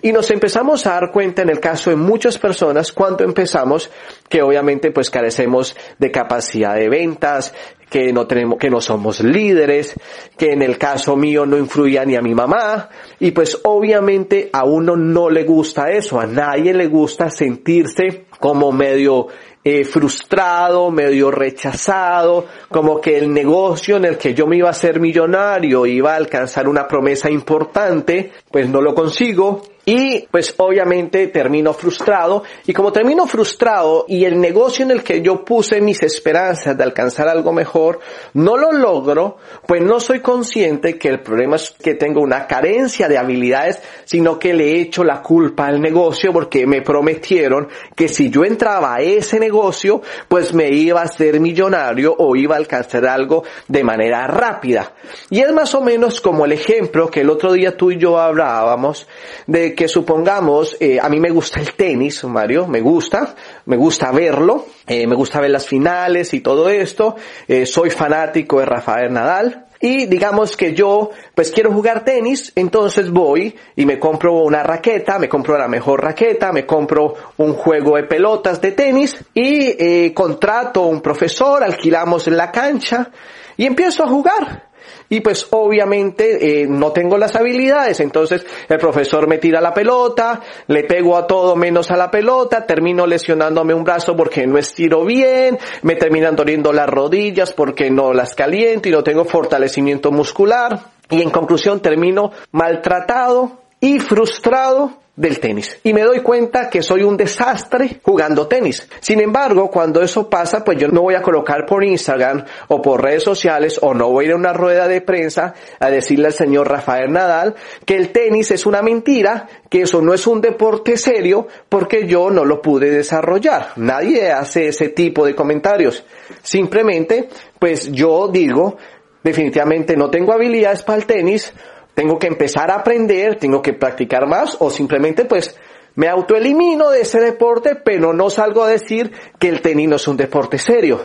Y 0.00 0.12
nos 0.12 0.30
empezamos 0.30 0.86
a 0.86 0.92
dar 0.92 1.12
cuenta 1.12 1.42
en 1.42 1.50
el 1.50 1.60
caso 1.60 1.90
de 1.90 1.96
muchas 1.96 2.38
personas 2.38 2.90
cuando 2.90 3.22
empezamos 3.22 3.90
que 4.28 4.40
obviamente 4.40 4.90
pues 4.92 5.10
carecemos 5.10 5.76
de 5.98 6.10
capacidad 6.10 6.74
de 6.74 6.88
ventas, 6.88 7.54
que 7.90 8.14
no 8.14 8.26
tenemos, 8.26 8.58
que 8.58 8.70
no 8.70 8.80
somos 8.80 9.22
líderes, 9.22 9.94
que 10.38 10.52
en 10.52 10.62
el 10.62 10.78
caso 10.78 11.16
mío 11.16 11.44
no 11.44 11.58
influía 11.58 12.04
ni 12.06 12.16
a 12.16 12.22
mi 12.22 12.34
mamá, 12.34 12.88
y 13.20 13.32
pues 13.32 13.60
obviamente 13.62 14.48
a 14.54 14.64
uno 14.64 14.96
no 14.96 15.28
le 15.28 15.44
gusta 15.44 15.90
eso, 15.90 16.18
a 16.18 16.26
nadie 16.26 16.72
le 16.72 16.88
gusta 16.88 17.28
sentirse 17.28 18.24
como 18.40 18.72
medio 18.72 19.28
eh, 19.64 19.84
frustrado, 19.84 20.90
medio 20.90 21.30
rechazado, 21.30 22.46
como 22.68 23.00
que 23.00 23.16
el 23.16 23.32
negocio 23.32 23.96
en 23.96 24.04
el 24.04 24.18
que 24.18 24.34
yo 24.34 24.46
me 24.46 24.58
iba 24.58 24.68
a 24.68 24.74
ser 24.74 25.00
millonario 25.00 25.86
iba 25.86 26.12
a 26.12 26.16
alcanzar 26.16 26.68
una 26.68 26.86
promesa 26.86 27.30
importante, 27.30 28.30
pues 28.50 28.68
no 28.68 28.82
lo 28.82 28.94
consigo, 28.94 29.62
y 29.84 30.26
pues 30.30 30.54
obviamente 30.58 31.26
termino 31.28 31.72
frustrado 31.72 32.42
y 32.66 32.72
como 32.72 32.92
termino 32.92 33.26
frustrado 33.26 34.06
y 34.08 34.24
el 34.24 34.40
negocio 34.40 34.84
en 34.84 34.92
el 34.92 35.02
que 35.02 35.20
yo 35.20 35.44
puse 35.44 35.80
mis 35.80 36.02
esperanzas 36.02 36.76
de 36.76 36.84
alcanzar 36.84 37.28
algo 37.28 37.52
mejor 37.52 38.00
no 38.32 38.56
lo 38.56 38.72
logro, 38.72 39.36
pues 39.66 39.82
no 39.82 40.00
soy 40.00 40.20
consciente 40.20 40.98
que 40.98 41.08
el 41.08 41.20
problema 41.20 41.56
es 41.56 41.70
que 41.70 41.94
tengo 41.94 42.20
una 42.20 42.46
carencia 42.46 43.08
de 43.08 43.18
habilidades, 43.18 43.80
sino 44.04 44.38
que 44.38 44.54
le 44.54 44.72
he 44.72 44.80
hecho 44.80 45.04
la 45.04 45.22
culpa 45.22 45.66
al 45.66 45.80
negocio 45.80 46.32
porque 46.32 46.66
me 46.66 46.82
prometieron 46.82 47.68
que 47.94 48.08
si 48.08 48.30
yo 48.30 48.44
entraba 48.44 48.94
a 48.94 49.00
ese 49.00 49.38
negocio, 49.38 50.02
pues 50.28 50.54
me 50.54 50.70
iba 50.70 51.02
a 51.02 51.08
ser 51.08 51.40
millonario 51.40 52.14
o 52.16 52.36
iba 52.36 52.54
a 52.54 52.58
alcanzar 52.58 53.06
algo 53.06 53.44
de 53.68 53.84
manera 53.84 54.26
rápida. 54.26 54.92
Y 55.30 55.40
es 55.40 55.52
más 55.52 55.74
o 55.74 55.80
menos 55.80 56.20
como 56.20 56.44
el 56.44 56.52
ejemplo 56.52 57.10
que 57.10 57.20
el 57.20 57.30
otro 57.30 57.52
día 57.52 57.76
tú 57.76 57.90
y 57.90 57.98
yo 57.98 58.18
hablábamos 58.18 59.06
de 59.46 59.73
que 59.74 59.88
supongamos, 59.88 60.76
eh, 60.80 60.98
a 61.00 61.08
mí 61.08 61.20
me 61.20 61.30
gusta 61.30 61.60
el 61.60 61.74
tenis, 61.74 62.24
Mario, 62.24 62.66
me 62.66 62.80
gusta, 62.80 63.34
me 63.66 63.76
gusta 63.76 64.10
verlo, 64.12 64.66
eh, 64.86 65.06
me 65.06 65.14
gusta 65.14 65.40
ver 65.40 65.50
las 65.50 65.66
finales 65.66 66.32
y 66.34 66.40
todo 66.40 66.68
esto, 66.68 67.16
eh, 67.48 67.66
soy 67.66 67.90
fanático 67.90 68.60
de 68.60 68.66
Rafael 68.66 69.12
Nadal, 69.12 69.66
y 69.80 70.06
digamos 70.06 70.56
que 70.56 70.72
yo 70.72 71.10
pues 71.34 71.50
quiero 71.50 71.70
jugar 71.70 72.06
tenis, 72.06 72.52
entonces 72.56 73.10
voy 73.10 73.54
y 73.76 73.84
me 73.84 73.98
compro 73.98 74.32
una 74.32 74.62
raqueta, 74.62 75.18
me 75.18 75.28
compro 75.28 75.58
la 75.58 75.68
mejor 75.68 76.02
raqueta, 76.02 76.52
me 76.52 76.64
compro 76.64 77.14
un 77.36 77.52
juego 77.52 77.96
de 77.96 78.04
pelotas 78.04 78.62
de 78.62 78.72
tenis 78.72 79.22
y 79.34 79.76
eh, 79.78 80.14
contrato 80.14 80.86
un 80.86 81.02
profesor, 81.02 81.62
alquilamos 81.62 82.28
la 82.28 82.50
cancha 82.50 83.10
y 83.58 83.66
empiezo 83.66 84.04
a 84.04 84.08
jugar 84.08 84.68
y 85.08 85.20
pues 85.20 85.46
obviamente 85.50 86.62
eh, 86.62 86.66
no 86.66 86.92
tengo 86.92 87.18
las 87.18 87.36
habilidades, 87.36 88.00
entonces 88.00 88.44
el 88.68 88.78
profesor 88.78 89.28
me 89.28 89.38
tira 89.38 89.60
la 89.60 89.74
pelota, 89.74 90.40
le 90.66 90.84
pego 90.84 91.16
a 91.16 91.26
todo 91.26 91.56
menos 91.56 91.90
a 91.90 91.96
la 91.96 92.10
pelota, 92.10 92.66
termino 92.66 93.06
lesionándome 93.06 93.74
un 93.74 93.84
brazo 93.84 94.16
porque 94.16 94.46
no 94.46 94.58
estiro 94.58 95.04
bien, 95.04 95.58
me 95.82 95.96
terminan 95.96 96.36
doliendo 96.36 96.72
las 96.72 96.88
rodillas 96.88 97.52
porque 97.52 97.90
no 97.90 98.12
las 98.12 98.34
caliento 98.34 98.88
y 98.88 98.92
no 98.92 99.02
tengo 99.02 99.24
fortalecimiento 99.24 100.10
muscular. 100.10 100.94
Y 101.10 101.20
en 101.20 101.30
conclusión 101.30 101.80
termino 101.80 102.32
maltratado 102.50 103.58
y 103.80 103.98
frustrado 103.98 105.03
del 105.16 105.38
tenis 105.38 105.78
y 105.84 105.92
me 105.92 106.02
doy 106.02 106.20
cuenta 106.20 106.68
que 106.68 106.82
soy 106.82 107.04
un 107.04 107.16
desastre 107.16 108.00
jugando 108.02 108.48
tenis. 108.48 108.88
Sin 109.00 109.20
embargo, 109.20 109.70
cuando 109.70 110.02
eso 110.02 110.28
pasa, 110.28 110.64
pues 110.64 110.78
yo 110.78 110.88
no 110.88 111.02
voy 111.02 111.14
a 111.14 111.22
colocar 111.22 111.64
por 111.66 111.84
Instagram 111.84 112.44
o 112.68 112.82
por 112.82 113.02
redes 113.02 113.22
sociales 113.22 113.78
o 113.80 113.94
no 113.94 114.10
voy 114.10 114.24
a 114.24 114.28
ir 114.28 114.32
a 114.32 114.36
una 114.36 114.52
rueda 114.52 114.88
de 114.88 115.00
prensa 115.00 115.54
a 115.78 115.90
decirle 115.90 116.26
al 116.26 116.32
señor 116.32 116.68
Rafael 116.68 117.12
Nadal 117.12 117.54
que 117.84 117.96
el 117.96 118.10
tenis 118.10 118.50
es 118.50 118.66
una 118.66 118.82
mentira, 118.82 119.48
que 119.70 119.82
eso 119.82 120.02
no 120.02 120.14
es 120.14 120.26
un 120.26 120.40
deporte 120.40 120.96
serio 120.96 121.46
porque 121.68 122.06
yo 122.08 122.30
no 122.30 122.44
lo 122.44 122.60
pude 122.60 122.90
desarrollar. 122.90 123.68
Nadie 123.76 124.32
hace 124.32 124.68
ese 124.68 124.88
tipo 124.88 125.24
de 125.24 125.34
comentarios. 125.34 126.04
Simplemente, 126.42 127.28
pues 127.58 127.92
yo 127.92 128.28
digo, 128.28 128.76
definitivamente 129.22 129.96
no 129.96 130.10
tengo 130.10 130.32
habilidades 130.32 130.82
para 130.82 130.98
el 130.98 131.06
tenis, 131.06 131.52
tengo 131.94 132.18
que 132.18 132.26
empezar 132.26 132.70
a 132.70 132.76
aprender, 132.76 133.36
tengo 133.36 133.62
que 133.62 133.72
practicar 133.72 134.26
más 134.26 134.56
o 134.60 134.70
simplemente 134.70 135.24
pues 135.24 135.56
me 135.94 136.08
autoelimino 136.08 136.90
de 136.90 137.02
ese 137.02 137.20
deporte, 137.20 137.76
pero 137.76 138.12
no 138.12 138.28
salgo 138.30 138.64
a 138.64 138.68
decir 138.68 139.12
que 139.38 139.48
el 139.48 139.60
tenis 139.60 139.88
no 139.88 139.96
es 139.96 140.08
un 140.08 140.16
deporte 140.16 140.58
serio. 140.58 141.02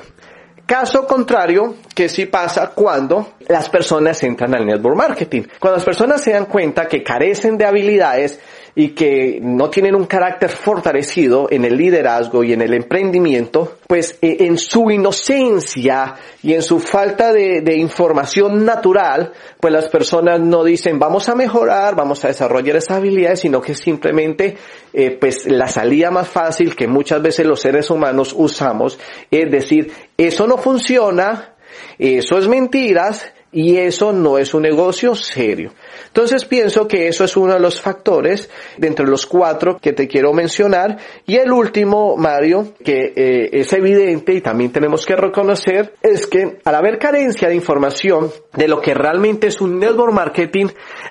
Caso 0.65 1.08
contrario, 1.08 1.78
que 1.95 2.10
sí 2.10 2.28
pasa 2.28 2.71
cuando 2.75 3.34
las 3.47 3.69
personas 3.69 4.21
entran 4.21 4.56
al 4.56 4.67
network 4.67 4.95
marketing. 4.95 5.43
Cuando 5.60 5.78
las 5.78 5.86
personas 5.86 6.21
se 6.21 6.32
dan 6.32 6.45
cuenta 6.45 6.88
que 6.88 7.04
carecen 7.04 7.58
de 7.58 7.65
habilidades 7.65 8.39
y 8.79 8.91
que 8.91 9.39
no 9.41 9.69
tienen 9.69 9.93
un 9.93 10.05
carácter 10.05 10.49
fortalecido 10.49 11.49
en 11.51 11.65
el 11.65 11.75
liderazgo 11.75 12.45
y 12.45 12.53
en 12.53 12.61
el 12.61 12.73
emprendimiento, 12.73 13.79
pues 13.85 14.17
eh, 14.21 14.37
en 14.39 14.57
su 14.57 14.89
inocencia 14.89 16.15
y 16.41 16.53
en 16.53 16.61
su 16.61 16.79
falta 16.79 17.33
de, 17.33 17.75
información 17.75 18.63
natural, 18.63 19.33
pues 19.59 19.73
las 19.73 19.89
personas 19.89 20.39
no 20.39 20.63
dicen 20.63 20.97
vamos 20.97 21.27
a 21.27 21.35
mejorar, 21.35 21.93
vamos 21.93 22.23
a 22.23 22.29
desarrollar 22.29 22.77
esas 22.77 22.95
habilidades, 22.95 23.41
sino 23.41 23.59
que 23.61 23.75
simplemente 23.75 24.55
eh, 24.93 25.11
pues 25.19 25.45
la 25.45 25.67
salida 25.67 26.09
más 26.09 26.29
fácil 26.29 26.73
que 26.73 26.87
muchas 26.87 27.21
veces 27.21 27.45
los 27.45 27.59
seres 27.59 27.89
humanos 27.89 28.33
usamos 28.33 28.97
es 29.29 29.51
decir, 29.51 29.91
eso 30.15 30.47
no 30.47 30.57
funciona, 30.57 31.55
eso 31.97 32.37
es 32.37 32.47
mentiras, 32.47 33.29
y 33.51 33.77
eso 33.77 34.12
no 34.12 34.38
es 34.38 34.53
un 34.53 34.63
negocio 34.63 35.15
serio. 35.15 35.73
Entonces 36.07 36.45
pienso 36.45 36.88
que 36.88 37.07
eso 37.07 37.23
es 37.23 37.35
uno 37.35 37.53
de 37.53 37.59
los 37.59 37.81
factores 37.81 38.49
entre 38.81 39.07
los 39.07 39.25
cuatro 39.25 39.77
que 39.81 39.93
te 39.93 40.07
quiero 40.07 40.33
mencionar. 40.33 40.97
Y 41.25 41.38
el 41.38 41.51
último, 41.51 42.15
Mario, 42.15 42.73
que 42.83 43.13
eh, 43.15 43.49
es 43.53 43.73
evidente 43.73 44.33
y 44.33 44.41
también 44.41 44.71
tenemos 44.71 45.05
que 45.05 45.15
reconocer, 45.15 45.95
es 46.01 46.27
que 46.27 46.59
al 46.63 46.75
haber 46.75 46.99
carencia 46.99 47.47
de 47.47 47.55
información 47.55 48.31
de 48.53 48.67
lo 48.67 48.81
que 48.81 48.93
realmente 48.93 49.47
es 49.47 49.62
un 49.62 49.79
network 49.79 50.13
marketing, 50.13 50.67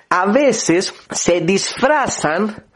a 0.08 0.30
veces 0.30 0.94
se 1.10 1.40
disfrazan 1.40 2.67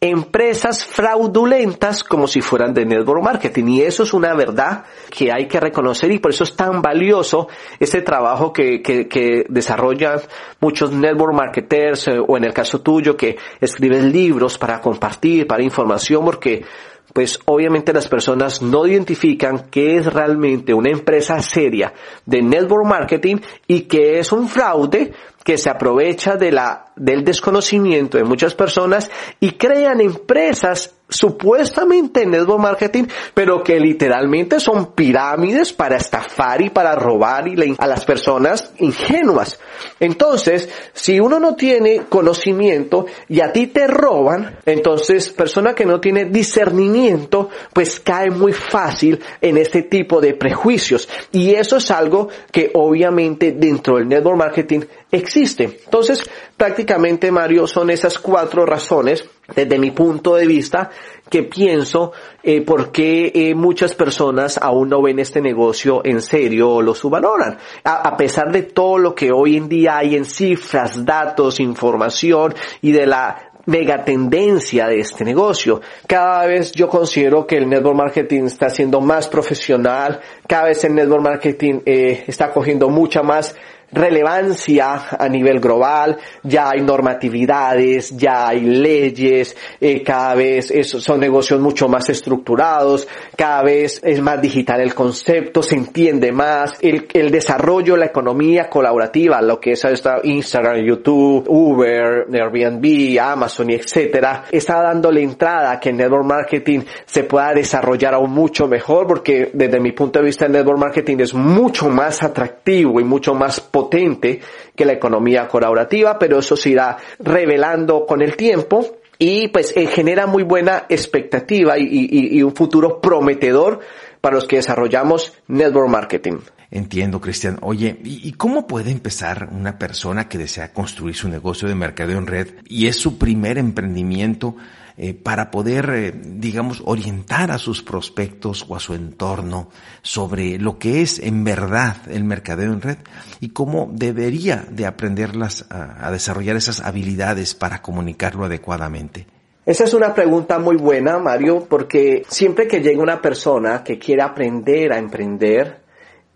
empresas 0.00 0.84
fraudulentas 0.84 2.02
como 2.02 2.26
si 2.26 2.40
fueran 2.40 2.72
de 2.72 2.86
network 2.86 3.22
marketing. 3.22 3.64
Y 3.68 3.82
eso 3.82 4.02
es 4.02 4.12
una 4.12 4.34
verdad 4.34 4.84
que 5.10 5.32
hay 5.32 5.46
que 5.46 5.60
reconocer 5.60 6.10
y 6.12 6.18
por 6.18 6.30
eso 6.30 6.44
es 6.44 6.56
tan 6.56 6.80
valioso 6.80 7.48
este 7.78 8.02
trabajo 8.02 8.52
que, 8.52 8.82
que, 8.82 9.08
que 9.08 9.44
desarrollan 9.48 10.20
muchos 10.60 10.92
network 10.92 11.34
marketers 11.34 12.08
eh, 12.08 12.18
o 12.18 12.36
en 12.36 12.44
el 12.44 12.52
caso 12.52 12.80
tuyo 12.80 13.16
que 13.16 13.36
escribes 13.60 14.04
libros 14.04 14.58
para 14.58 14.80
compartir, 14.80 15.46
para 15.46 15.62
información, 15.62 16.24
porque 16.24 16.64
pues 17.12 17.38
obviamente 17.46 17.92
las 17.92 18.08
personas 18.08 18.62
no 18.62 18.86
identifican 18.86 19.68
qué 19.70 19.96
es 19.96 20.12
realmente 20.12 20.74
una 20.74 20.90
empresa 20.90 21.40
seria 21.40 21.92
de 22.26 22.42
network 22.42 22.86
marketing 22.86 23.36
y 23.66 23.82
que 23.82 24.18
es 24.18 24.32
un 24.32 24.48
fraude 24.48 25.12
que 25.44 25.58
se 25.58 25.70
aprovecha 25.70 26.36
de 26.36 26.52
la, 26.52 26.92
del 26.96 27.24
desconocimiento 27.24 28.18
de 28.18 28.24
muchas 28.24 28.54
personas 28.54 29.10
y 29.40 29.52
crean 29.52 30.00
empresas 30.00 30.94
supuestamente 31.10 32.22
en 32.22 32.30
network 32.30 32.60
marketing, 32.60 33.04
pero 33.34 33.62
que 33.62 33.78
literalmente 33.78 34.60
son 34.60 34.92
pirámides 34.92 35.72
para 35.72 35.96
estafar 35.96 36.62
y 36.62 36.70
para 36.70 36.94
robar 36.94 37.48
y 37.48 37.76
a 37.78 37.86
las 37.86 38.04
personas 38.04 38.72
ingenuas. 38.78 39.58
Entonces, 39.98 40.68
si 40.92 41.20
uno 41.20 41.38
no 41.38 41.54
tiene 41.54 42.02
conocimiento 42.08 43.06
y 43.28 43.40
a 43.40 43.52
ti 43.52 43.66
te 43.66 43.86
roban, 43.86 44.58
entonces 44.64 45.30
persona 45.30 45.74
que 45.74 45.84
no 45.84 46.00
tiene 46.00 46.26
discernimiento, 46.26 47.50
pues 47.72 48.00
cae 48.00 48.30
muy 48.30 48.52
fácil 48.52 49.20
en 49.40 49.58
este 49.58 49.82
tipo 49.82 50.20
de 50.20 50.34
prejuicios. 50.34 51.08
Y 51.32 51.54
eso 51.54 51.76
es 51.76 51.90
algo 51.90 52.28
que 52.50 52.70
obviamente 52.74 53.52
dentro 53.52 53.96
del 53.96 54.08
network 54.08 54.38
marketing 54.38 54.80
existe. 55.10 55.80
Entonces, 55.84 56.22
prácticamente, 56.56 57.30
Mario, 57.30 57.66
son 57.66 57.90
esas 57.90 58.18
cuatro 58.18 58.64
razones, 58.64 59.24
desde 59.54 59.78
mi 59.78 59.90
punto 59.90 60.36
de 60.36 60.46
vista, 60.46 60.90
que 61.28 61.44
pienso 61.44 62.12
eh, 62.42 62.62
por 62.62 62.90
qué 62.90 63.30
eh, 63.34 63.54
muchas 63.54 63.94
personas 63.94 64.58
aún 64.60 64.88
no 64.88 65.00
ven 65.02 65.18
este 65.18 65.40
negocio 65.40 66.02
en 66.04 66.20
serio 66.20 66.70
o 66.70 66.82
lo 66.82 66.94
subvaloran. 66.94 67.58
A, 67.84 68.08
a, 68.08 68.16
pesar 68.16 68.50
de 68.50 68.62
todo 68.62 68.98
lo 68.98 69.14
que 69.14 69.30
hoy 69.32 69.56
en 69.56 69.68
día 69.68 69.98
hay 69.98 70.16
en 70.16 70.24
cifras, 70.24 71.04
datos, 71.04 71.60
información 71.60 72.54
y 72.82 72.92
de 72.92 73.06
la 73.06 73.50
mega 73.66 74.04
tendencia 74.04 74.88
de 74.88 75.00
este 75.00 75.24
negocio. 75.24 75.80
Cada 76.06 76.46
vez 76.46 76.72
yo 76.72 76.88
considero 76.88 77.46
que 77.46 77.56
el 77.56 77.68
network 77.68 77.96
marketing 77.96 78.44
está 78.44 78.68
siendo 78.68 79.00
más 79.00 79.28
profesional, 79.28 80.20
cada 80.46 80.64
vez 80.64 80.82
el 80.84 80.94
network 80.94 81.22
marketing 81.22 81.80
eh, 81.86 82.24
está 82.26 82.52
cogiendo 82.52 82.88
mucha 82.88 83.22
más 83.22 83.54
relevancia 83.92 85.02
a 85.18 85.28
nivel 85.28 85.60
global, 85.60 86.18
ya 86.42 86.70
hay 86.70 86.80
normatividades, 86.80 88.16
ya 88.16 88.48
hay 88.48 88.60
leyes, 88.60 89.56
eh, 89.80 90.02
cada 90.02 90.34
vez 90.34 90.72
son 90.84 91.20
negocios 91.20 91.60
mucho 91.60 91.88
más 91.88 92.08
estructurados, 92.08 93.08
cada 93.36 93.62
vez 93.62 94.00
es 94.04 94.20
más 94.20 94.40
digital 94.40 94.80
el 94.80 94.94
concepto, 94.94 95.62
se 95.62 95.76
entiende 95.76 96.32
más, 96.32 96.78
el, 96.80 97.30
desarrollo, 97.30 97.96
la 97.96 98.06
economía 98.06 98.68
colaborativa, 98.68 99.40
lo 99.42 99.60
que 99.60 99.72
es 99.72 99.84
esta 99.84 100.20
Instagram, 100.22 100.84
YouTube, 100.84 101.44
Uber, 101.48 102.26
Airbnb, 102.32 103.18
Amazon 103.20 103.70
y 103.70 103.74
etcétera, 103.74 104.44
está 104.50 104.82
dándole 104.82 105.22
entrada 105.22 105.72
a 105.72 105.80
que 105.80 105.90
el 105.90 105.96
network 105.96 106.24
marketing 106.24 106.80
se 107.06 107.24
pueda 107.24 107.52
desarrollar 107.52 108.14
aún 108.14 108.30
mucho 108.30 108.66
mejor 108.66 109.06
porque 109.06 109.50
desde 109.52 109.80
mi 109.80 109.92
punto 109.92 110.18
de 110.18 110.26
vista 110.26 110.46
el 110.46 110.52
network 110.52 110.78
marketing 110.78 111.18
es 111.20 111.34
mucho 111.34 111.88
más 111.88 112.22
atractivo 112.22 113.00
y 113.00 113.04
mucho 113.04 113.34
más 113.34 113.60
que 113.88 114.84
la 114.84 114.92
economía 114.92 115.48
colaborativa, 115.48 116.18
pero 116.18 116.40
eso 116.40 116.56
se 116.56 116.70
irá 116.70 116.96
revelando 117.18 118.04
con 118.04 118.20
el 118.20 118.36
tiempo 118.36 118.98
y 119.18 119.48
pues 119.48 119.72
eh, 119.76 119.86
genera 119.86 120.26
muy 120.26 120.42
buena 120.42 120.86
expectativa 120.88 121.78
y, 121.78 121.84
y, 121.84 122.38
y 122.38 122.42
un 122.42 122.54
futuro 122.54 123.00
prometedor 123.00 123.80
para 124.20 124.34
los 124.34 124.46
que 124.46 124.56
desarrollamos 124.56 125.34
network 125.48 125.88
marketing. 125.88 126.38
Entiendo, 126.70 127.20
Cristian. 127.20 127.58
Oye, 127.62 127.98
¿y 128.04 128.32
cómo 128.32 128.68
puede 128.68 128.92
empezar 128.92 129.48
una 129.50 129.76
persona 129.78 130.28
que 130.28 130.38
desea 130.38 130.72
construir 130.72 131.16
su 131.16 131.28
negocio 131.28 131.68
de 131.68 131.74
mercadeo 131.74 132.18
en 132.18 132.28
red 132.28 132.48
y 132.68 132.86
es 132.86 132.96
su 132.96 133.18
primer 133.18 133.58
emprendimiento 133.58 134.54
eh, 135.02 135.14
para 135.14 135.50
poder, 135.50 135.88
eh, 135.94 136.12
digamos, 136.12 136.82
orientar 136.84 137.50
a 137.50 137.56
sus 137.56 137.82
prospectos 137.82 138.66
o 138.68 138.76
a 138.76 138.80
su 138.80 138.92
entorno 138.92 139.70
sobre 140.02 140.58
lo 140.58 140.78
que 140.78 141.00
es 141.00 141.18
en 141.18 141.42
verdad 141.42 141.96
el 142.10 142.24
mercadeo 142.24 142.70
en 142.70 142.82
red 142.82 142.98
y 143.40 143.48
cómo 143.48 143.88
debería 143.90 144.66
de 144.70 144.84
aprenderlas 144.84 145.64
a, 145.70 146.06
a 146.06 146.10
desarrollar 146.10 146.56
esas 146.56 146.82
habilidades 146.82 147.54
para 147.54 147.80
comunicarlo 147.80 148.44
adecuadamente? 148.44 149.26
Esa 149.64 149.84
es 149.84 149.94
una 149.94 150.12
pregunta 150.12 150.58
muy 150.58 150.76
buena, 150.76 151.18
Mario, 151.18 151.66
porque 151.66 152.24
siempre 152.28 152.68
que 152.68 152.80
llega 152.80 153.02
una 153.02 153.22
persona 153.22 153.82
que 153.82 153.98
quiere 153.98 154.20
aprender 154.20 154.92
a 154.92 154.98
emprender, 154.98 155.80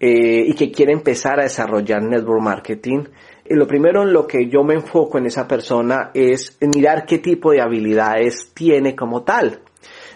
eh, 0.07 0.45
y 0.49 0.55
que 0.55 0.71
quiere 0.71 0.93
empezar 0.93 1.41
a 1.41 1.45
desarrollar 1.45 2.03
network 2.03 2.43
marketing, 2.43 3.05
lo 3.47 3.67
primero 3.67 4.03
en 4.03 4.13
lo 4.13 4.27
que 4.27 4.49
yo 4.49 4.63
me 4.65 4.75
enfoco 4.75 5.19
en 5.19 5.27
esa 5.27 5.47
persona 5.47 6.11
es 6.15 6.59
mirar 6.61 7.07
qué 7.07 7.19
tipo 7.19 7.53
de 7.53 7.61
habilidades 7.61 8.53
tiene 8.55 8.95
como 8.95 9.23
tal. 9.23 9.61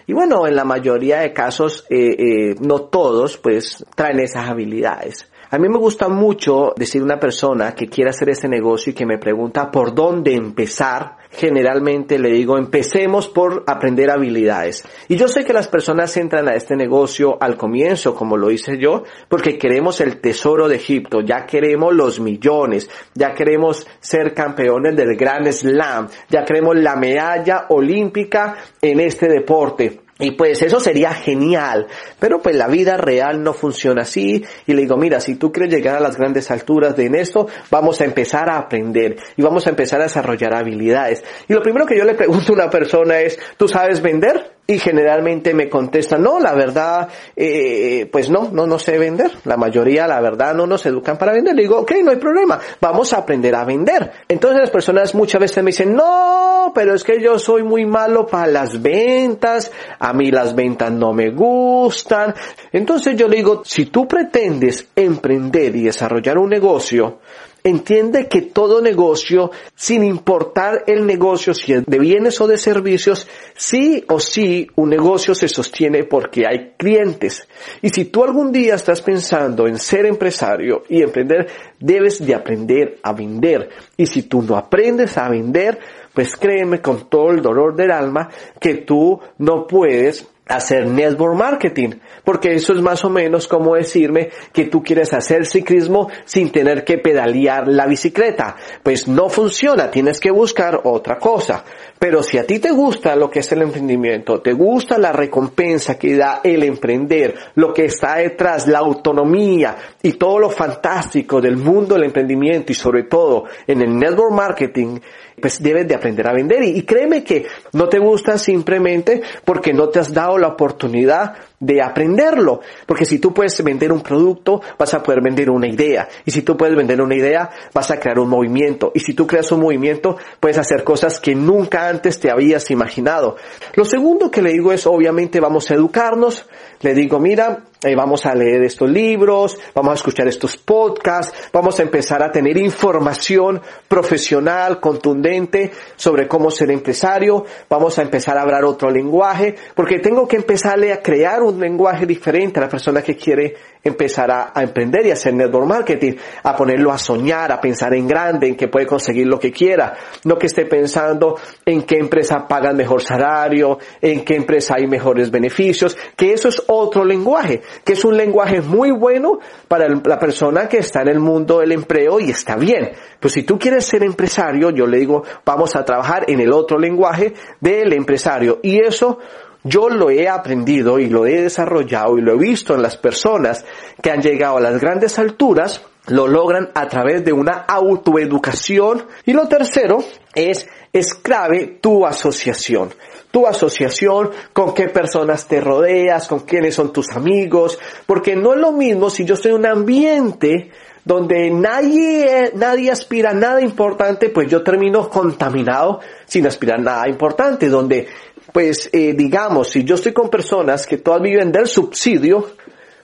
Y 0.07 0.13
bueno, 0.13 0.47
en 0.47 0.55
la 0.55 0.65
mayoría 0.65 1.19
de 1.19 1.33
casos, 1.33 1.85
eh, 1.89 2.55
no 2.59 2.81
todos, 2.83 3.37
pues 3.37 3.85
traen 3.95 4.19
esas 4.19 4.49
habilidades. 4.49 5.29
A 5.51 5.57
mí 5.57 5.67
me 5.67 5.79
gusta 5.79 6.09
mucho 6.09 6.73
decir 6.77 7.01
una 7.01 7.19
persona 7.19 7.73
que 7.73 7.87
quiere 7.87 8.11
hacer 8.11 8.29
ese 8.29 8.47
negocio 8.47 8.91
y 8.91 8.93
que 8.93 9.07
me 9.07 9.17
pregunta 9.17 9.71
por 9.71 9.95
dónde 9.95 10.35
empezar. 10.35 11.17
Generalmente 11.31 12.19
le 12.19 12.29
digo, 12.29 12.55
empecemos 12.55 13.27
por 13.27 13.63
aprender 13.65 14.11
habilidades. 14.11 14.83
Y 15.07 15.15
yo 15.15 15.27
sé 15.27 15.43
que 15.43 15.53
las 15.53 15.67
personas 15.67 16.15
entran 16.17 16.47
a 16.47 16.53
este 16.53 16.75
negocio 16.75 17.35
al 17.41 17.57
comienzo, 17.57 18.13
como 18.13 18.37
lo 18.37 18.51
hice 18.51 18.77
yo, 18.77 19.05
porque 19.27 19.57
queremos 19.57 20.01
el 20.01 20.21
tesoro 20.21 20.67
de 20.67 20.75
Egipto, 20.75 21.21
ya 21.21 21.47
queremos 21.47 21.95
los 21.95 22.19
millones, 22.19 22.87
ya 23.15 23.33
queremos 23.33 23.87
ser 23.99 24.35
campeones 24.35 24.95
del 24.95 25.15
Gran 25.15 25.51
Slam, 25.51 26.09
ya 26.29 26.45
queremos 26.45 26.75
la 26.75 26.95
medalla 26.95 27.65
olímpica 27.69 28.55
en 28.83 28.99
este 28.99 29.27
deporte. 29.27 30.08
Y 30.21 30.31
pues 30.31 30.61
eso 30.61 30.81
sería 30.81 31.13
genial, 31.13 31.87
pero 32.19 32.41
pues 32.41 32.53
la 32.53 32.67
vida 32.67 32.97
real 32.97 33.41
no 33.41 33.53
funciona 33.53 34.01
así 34.01 34.43
y 34.67 34.73
le 34.73 34.81
digo, 34.81 34.97
mira, 34.97 35.21
si 35.21 35.35
tú 35.35 35.49
quieres 35.49 35.73
llegar 35.73 35.95
a 35.95 36.01
las 36.01 36.17
grandes 36.17 36.51
alturas 36.51 36.97
de 36.97 37.05
en 37.05 37.15
esto, 37.15 37.47
vamos 37.71 38.01
a 38.01 38.03
empezar 38.03 38.49
a 38.49 38.57
aprender 38.57 39.15
y 39.37 39.41
vamos 39.41 39.65
a 39.65 39.69
empezar 39.69 40.01
a 40.01 40.03
desarrollar 40.03 40.53
habilidades. 40.53 41.23
Y 41.47 41.53
lo 41.53 41.61
primero 41.61 41.85
que 41.85 41.97
yo 41.97 42.03
le 42.03 42.15
pregunto 42.15 42.51
a 42.51 42.55
una 42.55 42.69
persona 42.69 43.21
es, 43.21 43.39
¿tú 43.55 43.69
sabes 43.69 44.01
vender? 44.01 44.58
Y 44.69 44.77
generalmente 44.77 45.55
me 45.55 45.67
contestan, 45.67 46.21
no, 46.21 46.39
la 46.39 46.53
verdad, 46.53 47.09
eh, 47.35 48.07
pues 48.11 48.29
no, 48.29 48.49
no, 48.51 48.67
no 48.67 48.77
sé 48.77 48.99
vender. 48.99 49.31
La 49.45 49.57
mayoría, 49.57 50.05
la 50.05 50.21
verdad, 50.21 50.53
no 50.53 50.67
nos 50.67 50.85
educan 50.85 51.17
para 51.17 51.31
vender. 51.31 51.55
Le 51.55 51.63
digo, 51.63 51.79
ok, 51.79 51.91
no 52.03 52.11
hay 52.11 52.17
problema, 52.17 52.59
vamos 52.79 53.11
a 53.13 53.17
aprender 53.17 53.55
a 53.55 53.65
vender. 53.65 54.11
Entonces 54.27 54.59
las 54.59 54.69
personas 54.69 55.15
muchas 55.15 55.41
veces 55.41 55.63
me 55.63 55.71
dicen, 55.71 55.95
no, 55.95 56.71
pero 56.75 56.93
es 56.93 57.03
que 57.03 57.19
yo 57.19 57.39
soy 57.39 57.63
muy 57.63 57.87
malo 57.87 58.27
para 58.27 58.45
las 58.45 58.79
ventas, 58.79 59.71
a 59.97 60.13
mí 60.13 60.29
las 60.29 60.53
ventas 60.53 60.91
no 60.91 61.13
me 61.13 61.31
gustan. 61.31 62.35
Entonces 62.71 63.15
yo 63.15 63.27
le 63.27 63.37
digo, 63.37 63.63
si 63.65 63.87
tú 63.87 64.07
pretendes 64.07 64.87
emprender 64.95 65.75
y 65.75 65.85
desarrollar 65.85 66.37
un 66.37 66.49
negocio, 66.51 67.21
Entiende 67.63 68.27
que 68.27 68.41
todo 68.41 68.81
negocio, 68.81 69.51
sin 69.75 70.03
importar 70.03 70.83
el 70.87 71.05
negocio, 71.05 71.53
si 71.53 71.73
es 71.73 71.85
de 71.85 71.99
bienes 71.99 72.39
o 72.39 72.47
de 72.47 72.57
servicios, 72.57 73.27
sí 73.55 74.05
o 74.07 74.19
sí 74.19 74.67
un 74.75 74.89
negocio 74.89 75.35
se 75.35 75.49
sostiene 75.49 76.05
porque 76.05 76.45
hay 76.47 76.73
clientes. 76.77 77.47
Y 77.81 77.89
si 77.89 78.05
tú 78.05 78.23
algún 78.23 78.53
día 78.53 78.75
estás 78.75 79.01
pensando 79.01 79.67
en 79.67 79.77
ser 79.77 80.05
empresario 80.05 80.83
y 80.87 81.01
emprender, 81.01 81.47
debes 81.79 82.25
de 82.25 82.33
aprender 82.33 82.99
a 83.03 83.11
vender. 83.11 83.69
Y 83.97 84.07
si 84.07 84.23
tú 84.23 84.41
no 84.41 84.55
aprendes 84.55 85.17
a 85.17 85.27
vender, 85.27 85.79
pues 86.13 86.37
créeme 86.37 86.81
con 86.81 87.09
todo 87.09 87.31
el 87.31 87.41
dolor 87.41 87.75
del 87.75 87.91
alma 87.91 88.29
que 88.59 88.75
tú 88.75 89.19
no 89.37 89.67
puedes 89.67 90.25
hacer 90.49 90.87
network 90.87 91.35
marketing, 91.35 91.91
porque 92.23 92.55
eso 92.55 92.73
es 92.73 92.81
más 92.81 93.05
o 93.05 93.09
menos 93.09 93.47
como 93.47 93.75
decirme 93.75 94.29
que 94.51 94.65
tú 94.65 94.83
quieres 94.83 95.13
hacer 95.13 95.45
ciclismo 95.45 96.09
sin 96.25 96.51
tener 96.51 96.83
que 96.83 96.97
pedalear 96.97 97.67
la 97.67 97.85
bicicleta. 97.85 98.55
Pues 98.81 99.07
no 99.07 99.29
funciona, 99.29 99.91
tienes 99.91 100.19
que 100.19 100.31
buscar 100.31 100.81
otra 100.83 101.19
cosa. 101.19 101.63
Pero 101.99 102.23
si 102.23 102.37
a 102.37 102.47
ti 102.47 102.59
te 102.59 102.71
gusta 102.71 103.15
lo 103.15 103.29
que 103.29 103.39
es 103.39 103.51
el 103.51 103.61
emprendimiento, 103.61 104.41
te 104.41 104.53
gusta 104.53 104.97
la 104.97 105.11
recompensa 105.11 105.99
que 105.99 106.15
da 106.15 106.41
el 106.43 106.63
emprender, 106.63 107.35
lo 107.55 107.73
que 107.73 107.85
está 107.85 108.15
detrás, 108.15 108.67
la 108.67 108.79
autonomía 108.79 109.75
y 110.01 110.13
todo 110.13 110.39
lo 110.39 110.49
fantástico 110.49 111.41
del 111.41 111.57
mundo 111.57 111.95
del 111.95 112.05
emprendimiento 112.05 112.71
y 112.71 112.75
sobre 112.75 113.03
todo 113.03 113.45
en 113.67 113.81
el 113.81 113.97
network 113.97 114.31
marketing, 114.31 114.99
pues 115.41 115.61
debes 115.61 115.87
de 115.87 115.95
aprender 115.95 116.27
a 116.27 116.33
vender. 116.33 116.63
Y, 116.63 116.83
créeme 116.83 117.23
que 117.23 117.45
no 117.73 117.89
te 117.89 117.99
gusta 117.99 118.37
simplemente 118.37 119.21
porque 119.43 119.73
no 119.73 119.89
te 119.89 119.99
has 119.99 120.13
dado 120.13 120.37
la 120.37 120.47
oportunidad 120.47 121.33
de 121.59 121.81
aprenderlo. 121.81 122.61
Porque 122.85 123.05
si 123.05 123.19
tú 123.19 123.33
puedes 123.33 123.61
vender 123.63 123.91
un 123.91 124.01
producto, 124.01 124.61
vas 124.77 124.93
a 124.93 125.03
poder 125.03 125.21
vender 125.21 125.49
una 125.49 125.67
idea. 125.67 126.07
Y 126.25 126.31
si 126.31 126.41
tú 126.41 126.55
puedes 126.55 126.75
vender 126.75 127.01
una 127.01 127.15
idea, 127.15 127.49
vas 127.73 127.91
a 127.91 127.99
crear 127.99 128.19
un 128.19 128.29
movimiento. 128.29 128.91
Y 128.93 128.99
si 128.99 129.13
tú 129.13 129.27
creas 129.27 129.51
un 129.51 129.61
movimiento, 129.61 130.17
puedes 130.39 130.57
hacer 130.57 130.83
cosas 130.83 131.19
que 131.19 131.35
nunca 131.35 131.89
antes 131.89 132.19
te 132.19 132.31
habías 132.31 132.71
imaginado. 132.71 133.35
Lo 133.73 133.85
segundo 133.85 134.31
que 134.31 134.41
le 134.41 134.53
digo 134.53 134.71
es, 134.71 134.87
obviamente, 134.87 135.39
vamos 135.39 135.69
a 135.69 135.75
educarnos. 135.75 136.45
Le 136.81 136.93
digo, 136.93 137.19
mira, 137.19 137.63
eh, 137.81 137.95
vamos 137.95 138.25
a 138.25 138.35
leer 138.35 138.63
estos 138.63 138.89
libros, 138.89 139.57
vamos 139.73 139.91
a 139.91 139.95
escuchar 139.95 140.27
estos 140.27 140.57
podcasts, 140.57 141.49
vamos 141.53 141.79
a 141.79 141.83
empezar 141.83 142.21
a 142.21 142.29
tener 142.29 142.57
información 142.57 143.61
profesional, 143.87 144.81
contundente 144.81 145.71
sobre 145.95 146.27
cómo 146.27 146.51
ser 146.51 146.71
empresario, 146.71 147.45
vamos 147.69 147.97
a 147.97 148.01
empezar 148.01 148.37
a 148.37 148.41
hablar 148.41 148.65
otro 148.65 148.91
lenguaje, 148.91 149.55
porque 149.75 149.99
tengo 149.99 150.27
que 150.27 150.35
empezarle 150.35 150.91
a 150.91 151.01
crear 151.01 151.41
un 151.41 151.48
lenguaje 151.57 152.05
diferente 152.05 152.59
a 152.59 152.63
la 152.63 152.69
persona 152.69 153.01
que 153.01 153.15
quiere 153.15 153.55
empezar 153.83 154.29
a, 154.31 154.51
emprender 154.61 155.05
y 155.05 155.11
hacer 155.11 155.33
network 155.33 155.67
marketing, 155.67 156.13
a 156.43 156.55
ponerlo 156.55 156.91
a 156.91 156.97
soñar, 156.97 157.51
a 157.51 157.61
pensar 157.61 157.93
en 157.93 158.07
grande, 158.07 158.47
en 158.47 158.55
que 158.55 158.67
puede 158.67 158.85
conseguir 158.85 159.27
lo 159.27 159.39
que 159.39 159.51
quiera, 159.51 159.95
no 160.25 160.37
que 160.37 160.47
esté 160.47 160.65
pensando 160.65 161.37
en 161.65 161.83
qué 161.83 161.95
empresa 161.97 162.47
paga 162.47 162.71
el 162.71 162.75
mejor 162.75 163.01
salario, 163.01 163.79
en 164.01 164.25
qué 164.25 164.35
empresa 164.35 164.75
hay 164.75 164.87
mejores 164.87 165.31
beneficios, 165.31 165.97
que 166.15 166.33
eso 166.33 166.49
es 166.49 166.61
otro 166.67 167.05
lenguaje, 167.05 167.61
que 167.83 167.93
es 167.93 168.03
un 168.03 168.17
lenguaje 168.17 168.61
muy 168.61 168.91
bueno 168.91 169.39
para 169.67 169.87
la 169.87 170.19
persona 170.19 170.67
que 170.67 170.79
está 170.79 171.01
en 171.01 171.09
el 171.09 171.19
mundo 171.19 171.59
del 171.59 171.71
empleo 171.71 172.19
y 172.19 172.31
está 172.31 172.55
bien. 172.55 172.91
Pues 173.19 173.33
si 173.33 173.43
tú 173.43 173.57
quieres 173.57 173.85
ser 173.85 174.03
empresario, 174.03 174.69
yo 174.71 174.85
le 174.85 174.97
digo, 174.97 175.23
vamos 175.45 175.75
a 175.75 175.85
trabajar 175.85 176.25
en 176.27 176.39
el 176.39 176.51
otro 176.51 176.77
lenguaje 176.77 177.33
del 177.59 177.93
empresario 177.93 178.59
y 178.61 178.79
eso 178.79 179.19
yo 179.63 179.89
lo 179.89 180.09
he 180.09 180.29
aprendido 180.29 180.99
y 180.99 181.07
lo 181.09 181.25
he 181.25 181.41
desarrollado 181.41 182.17
y 182.17 182.21
lo 182.21 182.33
he 182.33 182.37
visto 182.37 182.75
en 182.75 182.81
las 182.81 182.97
personas 182.97 183.65
que 184.01 184.11
han 184.11 184.21
llegado 184.21 184.57
a 184.57 184.61
las 184.61 184.79
grandes 184.79 185.19
alturas, 185.19 185.81
lo 186.07 186.27
logran 186.27 186.69
a 186.73 186.87
través 186.87 187.23
de 187.25 187.33
una 187.33 187.65
autoeducación. 187.67 189.05
Y 189.25 189.33
lo 189.33 189.47
tercero 189.47 189.99
es, 190.33 190.67
es 190.93 191.13
clave 191.13 191.79
tu 191.81 192.05
asociación. 192.05 192.93
Tu 193.31 193.45
asociación, 193.45 194.31
con 194.53 194.73
qué 194.73 194.87
personas 194.87 195.47
te 195.47 195.61
rodeas, 195.61 196.27
con 196.27 196.39
quiénes 196.39 196.73
son 196.73 196.91
tus 196.91 197.09
amigos, 197.11 197.77
porque 198.07 198.35
no 198.35 198.53
es 198.53 198.59
lo 198.59 198.71
mismo 198.71 199.09
si 199.09 199.23
yo 199.23 199.35
estoy 199.35 199.51
en 199.51 199.57
un 199.57 199.65
ambiente 199.67 200.71
donde 201.05 201.49
nadie, 201.49 202.51
nadie 202.55 202.91
aspira 202.91 203.31
a 203.31 203.33
nada 203.33 203.61
importante, 203.61 204.29
pues 204.29 204.49
yo 204.49 204.63
termino 204.63 205.09
contaminado 205.09 206.01
sin 206.25 206.45
aspirar 206.45 206.79
a 206.79 206.83
nada 206.83 207.09
importante, 207.09 207.67
donde 207.67 208.07
pues 208.51 208.89
eh, 208.91 209.13
digamos, 209.13 209.69
si 209.69 209.83
yo 209.83 209.95
estoy 209.95 210.13
con 210.13 210.29
personas 210.29 210.85
que 210.85 210.97
todas 210.97 211.21
viven 211.21 211.51
del 211.51 211.67
subsidio, 211.67 212.51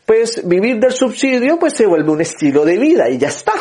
pues 0.06 0.48
vivir 0.48 0.80
del 0.80 0.92
subsidio 0.92 1.58
pues 1.60 1.74
se 1.74 1.86
vuelve 1.86 2.12
un 2.12 2.22
estilo 2.22 2.66
de 2.66 2.78
vida 2.78 3.10
y 3.10 3.18
ya 3.18 3.30
está. 3.30 3.54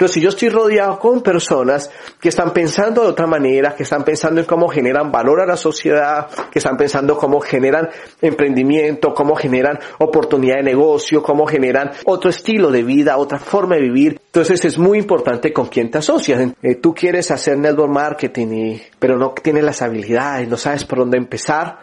Pero 0.00 0.10
si 0.10 0.22
yo 0.22 0.30
estoy 0.30 0.48
rodeado 0.48 0.98
con 0.98 1.20
personas 1.20 1.90
que 2.18 2.30
están 2.30 2.54
pensando 2.54 3.02
de 3.02 3.08
otra 3.08 3.26
manera, 3.26 3.74
que 3.74 3.82
están 3.82 4.02
pensando 4.02 4.40
en 4.40 4.46
cómo 4.46 4.66
generan 4.66 5.12
valor 5.12 5.42
a 5.42 5.46
la 5.46 5.58
sociedad, 5.58 6.26
que 6.50 6.58
están 6.58 6.78
pensando 6.78 7.18
cómo 7.18 7.38
generan 7.38 7.90
emprendimiento, 8.22 9.12
cómo 9.12 9.36
generan 9.36 9.78
oportunidad 9.98 10.56
de 10.56 10.62
negocio, 10.62 11.22
cómo 11.22 11.44
generan 11.44 11.90
otro 12.06 12.30
estilo 12.30 12.70
de 12.70 12.82
vida, 12.82 13.18
otra 13.18 13.38
forma 13.38 13.74
de 13.74 13.82
vivir. 13.82 14.18
Entonces 14.24 14.64
es 14.64 14.78
muy 14.78 14.96
importante 14.96 15.52
con 15.52 15.66
quién 15.66 15.90
te 15.90 15.98
asocias. 15.98 16.50
Eh, 16.62 16.76
tú 16.76 16.94
quieres 16.94 17.30
hacer 17.30 17.58
network 17.58 17.92
marketing 17.92 18.46
y, 18.54 18.82
pero 18.98 19.18
no 19.18 19.34
tienes 19.34 19.64
las 19.64 19.82
habilidades, 19.82 20.48
no 20.48 20.56
sabes 20.56 20.82
por 20.84 21.00
dónde 21.00 21.18
empezar 21.18 21.80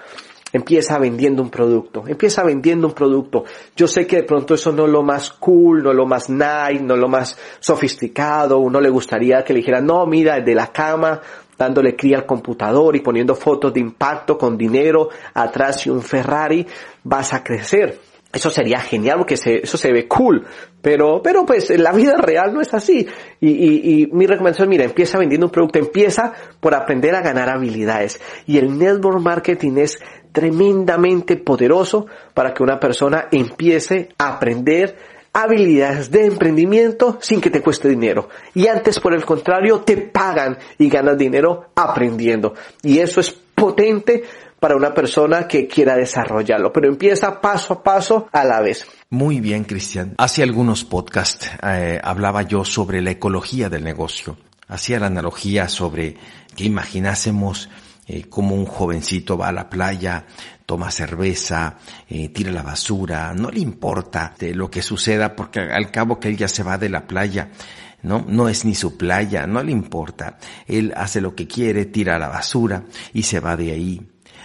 Empieza 0.57 0.97
vendiendo 0.97 1.43
un 1.43 1.51
producto, 1.51 2.03
empieza 2.07 2.43
vendiendo 2.43 2.87
un 2.87 2.93
producto. 2.93 3.43
Yo 3.75 3.87
sé 3.87 4.07
que 4.07 4.17
de 4.17 4.23
pronto 4.23 4.55
eso 4.55 4.71
no 4.71 4.85
es 4.85 4.91
lo 4.91 5.03
más 5.03 5.31
cool, 5.33 5.83
no 5.83 5.91
es 5.91 5.95
lo 5.95 6.07
más 6.07 6.31
nice, 6.31 6.81
no 6.81 6.95
es 6.95 6.99
lo 6.99 7.07
más 7.07 7.37
sofisticado, 7.59 8.57
uno 8.57 8.81
le 8.81 8.89
gustaría 8.89 9.43
que 9.43 9.53
le 9.53 9.59
dijera, 9.59 9.81
no, 9.81 10.07
mira, 10.07 10.39
de 10.39 10.55
la 10.55 10.71
cama, 10.71 11.21
dándole 11.55 11.95
cría 11.95 12.17
al 12.17 12.25
computador 12.25 12.95
y 12.95 13.01
poniendo 13.01 13.35
fotos 13.35 13.71
de 13.71 13.81
impacto 13.81 14.35
con 14.35 14.57
dinero 14.57 15.09
atrás 15.35 15.85
y 15.85 15.91
un 15.91 16.01
Ferrari, 16.01 16.65
vas 17.03 17.35
a 17.35 17.43
crecer. 17.43 17.99
Eso 18.33 18.49
sería 18.49 18.79
genial 18.79 19.19
porque 19.19 19.35
eso 19.35 19.77
se 19.77 19.91
ve 19.93 20.07
cool, 20.07 20.45
pero, 20.81 21.21
pero 21.23 21.45
pues 21.45 21.69
la 21.79 21.93
vida 21.93 22.17
real 22.17 22.53
no 22.53 22.61
es 22.61 22.73
así. 22.73 23.07
Y, 23.39 23.49
y, 23.49 24.01
y 24.01 24.07
mi 24.07 24.27
recomendación, 24.27 24.67
mira, 24.67 24.83
empieza 24.83 25.17
vendiendo 25.17 25.47
un 25.47 25.51
producto, 25.51 25.79
empieza 25.79 26.33
por 26.59 26.75
aprender 26.75 27.15
a 27.15 27.21
ganar 27.21 27.49
habilidades. 27.49 28.19
Y 28.45 28.57
el 28.57 28.77
network 28.77 29.21
marketing 29.21 29.77
es 29.77 29.99
tremendamente 30.37 31.35
poderoso 31.35 32.05
para 32.35 32.53
que 32.53 32.61
una 32.61 32.79
persona 32.79 33.27
empiece 33.31 34.09
a 34.19 34.35
aprender 34.35 34.95
habilidades 35.33 36.11
de 36.11 36.27
emprendimiento 36.27 37.17
sin 37.19 37.41
que 37.41 37.49
te 37.49 37.63
cueste 37.63 37.89
dinero. 37.89 38.29
Y 38.53 38.67
antes, 38.67 38.99
por 38.99 39.15
el 39.15 39.25
contrario, 39.25 39.79
te 39.79 39.97
pagan 39.97 40.55
y 40.77 40.89
ganas 40.89 41.17
dinero 41.17 41.71
aprendiendo. 41.73 42.53
Y 42.83 42.99
eso 42.99 43.19
es 43.19 43.31
potente 43.31 44.25
para 44.59 44.75
una 44.75 44.93
persona 44.93 45.47
que 45.47 45.67
quiera 45.67 45.95
desarrollarlo, 45.95 46.71
pero 46.71 46.87
empieza 46.87 47.41
paso 47.41 47.73
a 47.73 47.83
paso 47.83 48.29
a 48.31 48.43
la 48.43 48.61
vez. 48.61 48.85
Muy 49.09 49.39
bien, 49.39 49.63
Cristian. 49.63 50.13
Hace 50.19 50.43
algunos 50.43 50.85
podcasts 50.85 51.49
eh, 51.63 51.99
hablaba 52.03 52.43
yo 52.43 52.63
sobre 52.63 53.01
la 53.01 53.09
ecología 53.09 53.69
del 53.69 53.83
negocio. 53.83 54.37
Hacía 54.67 54.99
la 54.99 55.07
analogía 55.07 55.67
sobre 55.67 56.15
que 56.55 56.65
imaginásemos 56.65 57.69
eh, 58.07 58.23
como 58.29 58.55
un 58.55 58.65
jovencito 58.65 59.37
va 59.37 59.49
a 59.49 59.51
la 59.51 59.69
playa, 59.69 60.25
toma 60.65 60.91
cerveza, 60.91 61.77
eh, 62.09 62.29
tira 62.29 62.51
la 62.51 62.63
basura, 62.63 63.33
no 63.33 63.49
le 63.51 63.59
importa 63.59 64.33
lo 64.39 64.69
que 64.69 64.81
suceda 64.81 65.35
porque 65.35 65.59
al 65.59 65.91
cabo 65.91 66.19
que 66.19 66.29
él 66.29 66.37
ya 66.37 66.47
se 66.47 66.63
va 66.63 66.77
de 66.77 66.89
la 66.89 67.05
playa, 67.05 67.49
¿no? 68.03 68.25
No 68.27 68.49
es 68.49 68.65
ni 68.65 68.75
su 68.75 68.97
playa, 68.97 69.45
no 69.47 69.61
le 69.61 69.71
importa. 69.71 70.37
Él 70.67 70.93
hace 70.95 71.21
lo 71.21 71.35
que 71.35 71.47
quiere, 71.47 71.85
tira 71.85 72.17
la 72.17 72.29
basura 72.29 72.83
y 73.13 73.23
se 73.23 73.39
va 73.39 73.57
de 73.57 73.71
ahí. 73.71 74.01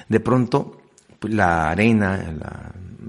De 0.09 0.21
pronto, 0.21 0.83
la 1.23 1.71
arena, 1.71 2.35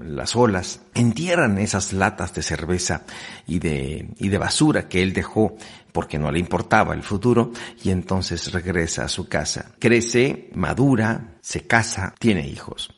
las 0.02 0.36
olas, 0.36 0.80
entierran 0.94 1.58
esas 1.58 1.92
latas 1.92 2.34
de 2.34 2.42
cerveza 2.42 3.02
y 3.46 3.58
de, 3.58 4.08
y 4.18 4.28
de 4.28 4.38
basura 4.38 4.88
que 4.88 5.02
él 5.02 5.12
dejó 5.12 5.56
porque 5.94 6.18
no 6.18 6.32
le 6.32 6.40
importaba 6.40 6.92
el 6.92 7.04
futuro 7.04 7.52
y 7.84 7.90
entonces 7.90 8.50
regresa 8.50 9.04
a 9.04 9.08
su 9.08 9.28
casa. 9.28 9.76
Crece, 9.78 10.50
madura, 10.56 11.36
se 11.40 11.68
casa, 11.68 12.16
tiene 12.18 12.48
hijos. 12.48 12.92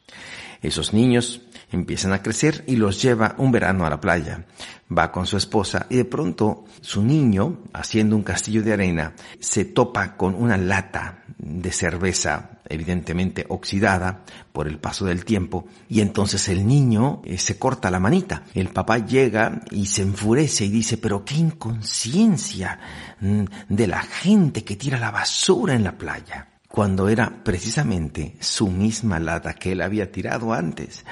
Esos 0.63 0.95
niños 0.95 1.43
empiezan 1.71 2.15
a 2.15 2.23
crecer 2.23 2.65
y 2.67 2.77
los 2.77 3.03
lleva 3.03 3.35
un 3.37 3.53
verano 3.53 3.85
a 3.85 3.91
la 3.91 4.01
playa. 4.01 4.47
Va 4.91 5.13
con 5.13 5.27
su 5.27 5.37
esposa 5.37 5.85
y 5.91 5.97
de 5.97 6.07
pronto 6.07 6.65
su 6.81 7.03
niño, 7.03 7.65
haciendo 7.75 8.17
un 8.17 8.23
castillo 8.23 8.63
de 8.63 8.73
arena, 8.73 9.13
se 9.41 9.67
topa 9.67 10.17
con 10.17 10.35
una 10.35 10.57
lata 10.57 11.23
de 11.37 11.73
cerveza 11.73 12.56
evidentemente 12.69 13.47
oxidada 13.49 14.25
por 14.53 14.69
el 14.69 14.79
paso 14.79 15.05
del 15.05 15.25
tiempo, 15.25 15.67
y 15.89 16.01
entonces 16.01 16.49
el 16.49 16.67
niño 16.67 17.23
eh, 17.25 17.39
se 17.39 17.59
corta 17.59 17.91
la 17.91 18.01
manita. 18.01 18.45
El 18.55 18.69
papá 18.69 18.99
llega 18.99 19.61
y 19.71 19.87
se 19.87 20.03
enfurece 20.03 20.65
y 20.65 20.71
dice, 20.71 20.99
pero 20.99 21.25
qué 21.25 21.37
inconsciencia 21.37 22.79
mm, 23.21 23.45
de 23.69 23.87
la 23.87 24.03
gente 24.03 24.65
que 24.65 24.77
tira 24.77 24.99
la 24.99 25.11
basura 25.11 25.75
en 25.75 25.85
la 25.85 25.97
playa 25.97 26.49
cuando 26.77 27.09
era 27.09 27.43
precisamente 27.43 28.37
su 28.39 28.69
misma 28.69 29.19
lata 29.19 29.55
que 29.55 29.73
él 29.73 29.81
había 29.81 30.13
tirado 30.13 30.53
antes. 30.53 31.07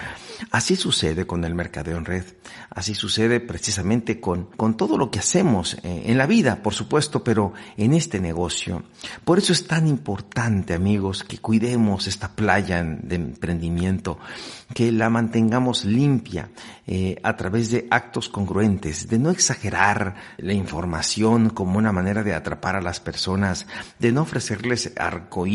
Así 0.51 0.77
sucede 0.77 1.27
con 1.27 1.43
el 1.43 1.55
mercadeo 1.55 1.97
en 1.97 2.05
red, 2.05 2.25
así 2.69 2.95
sucede 2.95 3.41
precisamente 3.41 4.21
con, 4.21 4.45
con 4.45 4.77
todo 4.77 4.99
lo 4.99 5.11
que 5.11 5.21
hacemos 5.21 5.79
eh, 5.83 6.03
en 6.05 6.19
la 6.19 6.27
vida, 6.27 6.63
por 6.63 6.75
supuesto, 6.75 7.25
pero 7.25 7.55
en 7.79 7.95
este 7.95 8.21
negocio. 8.21 8.83
Por 9.25 9.39
eso 9.39 9.55
es 9.55 9.67
tan 9.67 9.89
importante, 9.89 10.75
amigos, 10.75 11.25
que 11.25 11.39
cuidemos 11.39 12.09
esta 12.09 12.37
playa 12.37 12.83
de 12.83 13.15
emprendimiento, 13.15 14.19
que 14.75 14.93
la 14.93 15.09
mantengamos 15.09 15.87
limpia 15.87 16.51
eh, 16.87 17.17
a 17.23 17.37
través 17.37 17.71
de 17.71 17.87
actos 17.91 18.29
congruentes, 18.29 19.09
de 19.09 19.19
no 19.19 19.31
exagerar 19.31 20.17
la 20.37 20.53
información 20.53 21.49
como 21.49 21.79
una 21.79 21.93
manera 21.93 22.23
de 22.23 22.35
atrapar 22.35 22.77
a 22.77 22.83
las 22.83 23.01
personas, 23.01 23.67
de 23.99 24.13
no 24.13 24.23
ofrecerles 24.23 24.93
arcoíris 24.99 25.54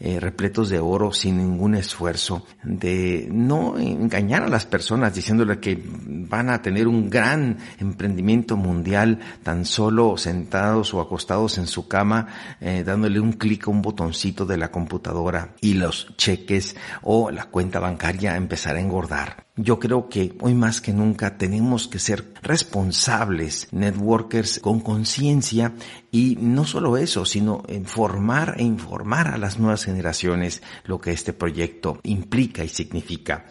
eh, 0.00 0.20
repletos 0.20 0.68
de 0.68 0.78
oro 0.78 1.12
sin 1.12 1.38
ningún 1.38 1.74
esfuerzo, 1.74 2.46
de 2.62 3.28
no 3.32 3.76
engañar 3.76 4.44
a 4.44 4.48
las 4.48 4.64
personas 4.64 5.14
diciéndole 5.14 5.58
que 5.58 5.82
van 5.84 6.50
a 6.50 6.62
tener 6.62 6.86
un 6.86 7.10
gran 7.10 7.58
emprendimiento 7.78 8.56
mundial 8.56 9.18
tan 9.42 9.64
solo 9.64 10.16
sentados 10.16 10.94
o 10.94 11.00
acostados 11.00 11.58
en 11.58 11.66
su 11.66 11.88
cama, 11.88 12.28
eh, 12.60 12.84
dándole 12.84 13.18
un 13.18 13.32
clic 13.32 13.66
a 13.66 13.70
un 13.70 13.82
botoncito 13.82 14.46
de 14.46 14.56
la 14.56 14.70
computadora 14.70 15.54
y 15.60 15.74
los 15.74 16.14
cheques 16.16 16.76
o 17.02 17.30
la 17.30 17.46
cuenta 17.46 17.80
bancaria 17.80 18.36
empezar 18.36 18.76
a 18.76 18.80
engordar. 18.80 19.47
Yo 19.60 19.80
creo 19.80 20.08
que 20.08 20.36
hoy 20.40 20.54
más 20.54 20.80
que 20.80 20.92
nunca 20.92 21.36
tenemos 21.36 21.88
que 21.88 21.98
ser 21.98 22.32
responsables, 22.42 23.66
networkers 23.72 24.60
con 24.60 24.78
conciencia 24.78 25.74
y 26.12 26.38
no 26.40 26.64
solo 26.64 26.96
eso, 26.96 27.24
sino 27.24 27.64
formar 27.84 28.54
e 28.58 28.62
informar 28.62 29.26
a 29.26 29.36
las 29.36 29.58
nuevas 29.58 29.84
generaciones 29.84 30.62
lo 30.84 31.00
que 31.00 31.10
este 31.10 31.32
proyecto 31.32 31.98
implica 32.04 32.62
y 32.62 32.68
significa. 32.68 33.46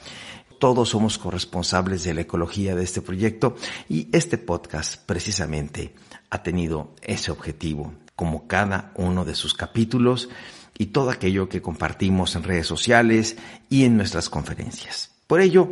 todos 0.59 0.89
somos 0.89 1.17
corresponsables 1.17 2.05
de 2.05 2.13
la 2.13 2.21
ecología 2.21 2.73
de 2.73 2.85
este 2.85 3.01
proyecto 3.01 3.57
y 3.89 4.07
este 4.13 4.37
podcast 4.37 5.05
precisamente 5.05 5.93
ha 6.29 6.41
tenido 6.41 6.95
ese 7.01 7.31
objetivo, 7.31 7.93
como 8.15 8.47
cada 8.47 8.93
uno 8.95 9.25
de 9.25 9.35
sus 9.35 9.53
capítulos 9.53 10.29
y 10.77 10.87
todo 10.87 11.09
aquello 11.09 11.49
que 11.49 11.61
compartimos 11.61 12.37
en 12.37 12.43
redes 12.43 12.65
sociales 12.65 13.35
y 13.69 13.83
en 13.83 13.97
nuestras 13.97 14.29
conferencias. 14.29 15.16
Por 15.27 15.41
ello, 15.41 15.67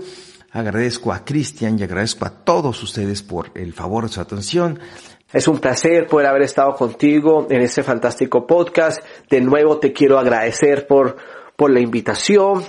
agradezco 0.51 1.13
a 1.13 1.23
Cristian 1.23 1.79
y 1.79 1.83
agradezco 1.83 2.25
a 2.25 2.29
todos 2.29 2.83
ustedes 2.83 3.23
por 3.23 3.51
el 3.55 3.71
favor 3.73 4.03
de 4.03 4.09
su 4.09 4.19
atención. 4.19 4.79
Es 5.31 5.47
un 5.47 5.59
placer 5.59 6.07
poder 6.07 6.27
haber 6.27 6.41
estado 6.41 6.75
contigo 6.75 7.47
en 7.49 7.61
este 7.61 7.81
fantástico 7.81 8.45
podcast. 8.45 9.01
De 9.29 9.39
nuevo 9.39 9.77
te 9.77 9.93
quiero 9.93 10.19
agradecer 10.19 10.87
por, 10.87 11.15
por 11.55 11.71
la 11.71 11.79
invitación 11.79 12.65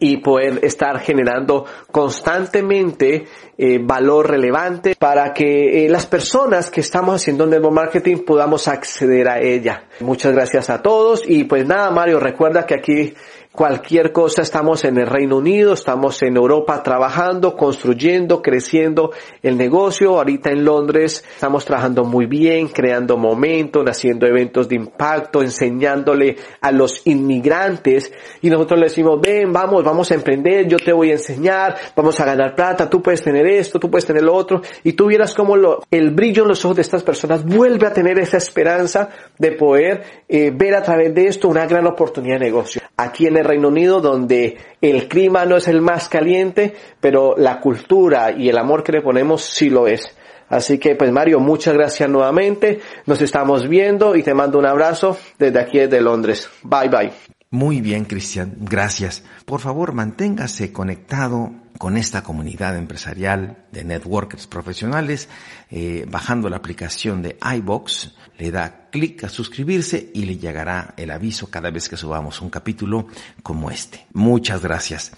y 0.00 0.18
poder 0.18 0.60
estar 0.62 1.00
generando 1.00 1.64
constantemente 1.90 3.26
eh, 3.56 3.80
valor 3.82 4.30
relevante 4.30 4.94
para 4.96 5.32
que 5.34 5.84
eh, 5.84 5.88
las 5.88 6.06
personas 6.06 6.70
que 6.70 6.80
estamos 6.80 7.16
haciendo 7.16 7.46
network 7.46 7.74
marketing 7.74 8.18
podamos 8.18 8.68
acceder 8.68 9.28
a 9.28 9.40
ella. 9.40 9.88
Muchas 10.00 10.32
gracias 10.32 10.70
a 10.70 10.82
todos 10.82 11.28
y 11.28 11.44
pues 11.44 11.66
nada 11.66 11.90
Mario, 11.90 12.20
recuerda 12.20 12.64
que 12.64 12.74
aquí 12.74 13.14
cualquier 13.58 14.12
cosa, 14.12 14.42
estamos 14.42 14.84
en 14.84 14.98
el 14.98 15.08
Reino 15.08 15.38
Unido, 15.38 15.72
estamos 15.72 16.22
en 16.22 16.36
Europa 16.36 16.80
trabajando, 16.80 17.56
construyendo, 17.56 18.40
creciendo 18.40 19.10
el 19.42 19.58
negocio. 19.58 20.16
Ahorita 20.16 20.50
en 20.50 20.64
Londres 20.64 21.24
estamos 21.28 21.64
trabajando 21.64 22.04
muy 22.04 22.26
bien, 22.26 22.68
creando 22.68 23.16
momentos, 23.16 23.84
haciendo 23.84 24.28
eventos 24.28 24.68
de 24.68 24.76
impacto, 24.76 25.42
enseñándole 25.42 26.36
a 26.60 26.70
los 26.70 27.04
inmigrantes 27.04 28.12
y 28.42 28.48
nosotros 28.48 28.78
le 28.78 28.86
decimos, 28.86 29.20
ven, 29.20 29.52
vamos, 29.52 29.82
vamos 29.82 30.08
a 30.12 30.14
emprender, 30.14 30.68
yo 30.68 30.76
te 30.76 30.92
voy 30.92 31.10
a 31.10 31.14
enseñar, 31.14 31.74
vamos 31.96 32.20
a 32.20 32.24
ganar 32.24 32.54
plata, 32.54 32.88
tú 32.88 33.02
puedes 33.02 33.24
tener 33.24 33.44
esto, 33.44 33.80
tú 33.80 33.90
puedes 33.90 34.06
tener 34.06 34.22
lo 34.22 34.34
otro 34.34 34.62
y 34.84 34.92
tú 34.92 35.06
vieras 35.06 35.34
cómo 35.34 35.56
lo, 35.56 35.82
el 35.90 36.12
brillo 36.12 36.42
en 36.42 36.50
los 36.50 36.64
ojos 36.64 36.76
de 36.76 36.82
estas 36.82 37.02
personas 37.02 37.44
vuelve 37.44 37.88
a 37.88 37.92
tener 37.92 38.20
esa 38.20 38.36
esperanza 38.36 39.08
de 39.36 39.50
poder 39.50 40.04
eh, 40.28 40.52
ver 40.54 40.76
a 40.76 40.82
través 40.84 41.12
de 41.12 41.26
esto 41.26 41.48
una 41.48 41.66
gran 41.66 41.88
oportunidad 41.88 42.38
de 42.38 42.44
negocio. 42.44 42.82
Aquí 42.96 43.26
en 43.26 43.47
Reino 43.48 43.68
Unido 43.68 44.00
donde 44.00 44.58
el 44.80 45.08
clima 45.08 45.44
no 45.44 45.56
es 45.56 45.66
el 45.66 45.80
más 45.80 46.08
caliente, 46.08 46.74
pero 47.00 47.34
la 47.36 47.60
cultura 47.60 48.30
y 48.30 48.48
el 48.48 48.58
amor 48.58 48.84
que 48.84 48.92
le 48.92 49.02
ponemos 49.02 49.42
sí 49.42 49.70
lo 49.70 49.88
es. 49.88 50.14
Así 50.48 50.78
que 50.78 50.94
pues 50.94 51.10
Mario, 51.12 51.40
muchas 51.40 51.74
gracias 51.74 52.08
nuevamente. 52.08 52.80
Nos 53.06 53.20
estamos 53.20 53.68
viendo 53.68 54.16
y 54.16 54.22
te 54.22 54.34
mando 54.34 54.58
un 54.58 54.66
abrazo 54.66 55.18
desde 55.38 55.60
aquí 55.60 55.78
desde 55.78 56.00
Londres. 56.00 56.48
Bye 56.62 56.88
bye. 56.88 57.12
Muy 57.50 57.80
bien, 57.80 58.04
Cristian. 58.04 58.56
Gracias. 58.60 59.24
Por 59.46 59.60
favor, 59.60 59.92
manténgase 59.92 60.70
conectado 60.70 61.50
con 61.78 61.96
esta 61.96 62.22
comunidad 62.22 62.76
empresarial 62.76 63.64
de 63.72 63.84
networkers 63.84 64.46
profesionales, 64.46 65.28
eh, 65.70 66.04
bajando 66.10 66.50
la 66.50 66.56
aplicación 66.56 67.22
de 67.22 67.38
iBox, 67.56 68.14
le 68.36 68.50
da 68.50 68.77
clic 68.90 69.24
a 69.24 69.28
suscribirse 69.28 70.10
y 70.14 70.24
le 70.24 70.38
llegará 70.38 70.94
el 70.96 71.10
aviso 71.10 71.50
cada 71.50 71.70
vez 71.70 71.88
que 71.88 71.96
subamos 71.96 72.40
un 72.40 72.50
capítulo 72.50 73.06
como 73.42 73.70
este. 73.70 74.06
Muchas 74.12 74.62
gracias. 74.62 75.12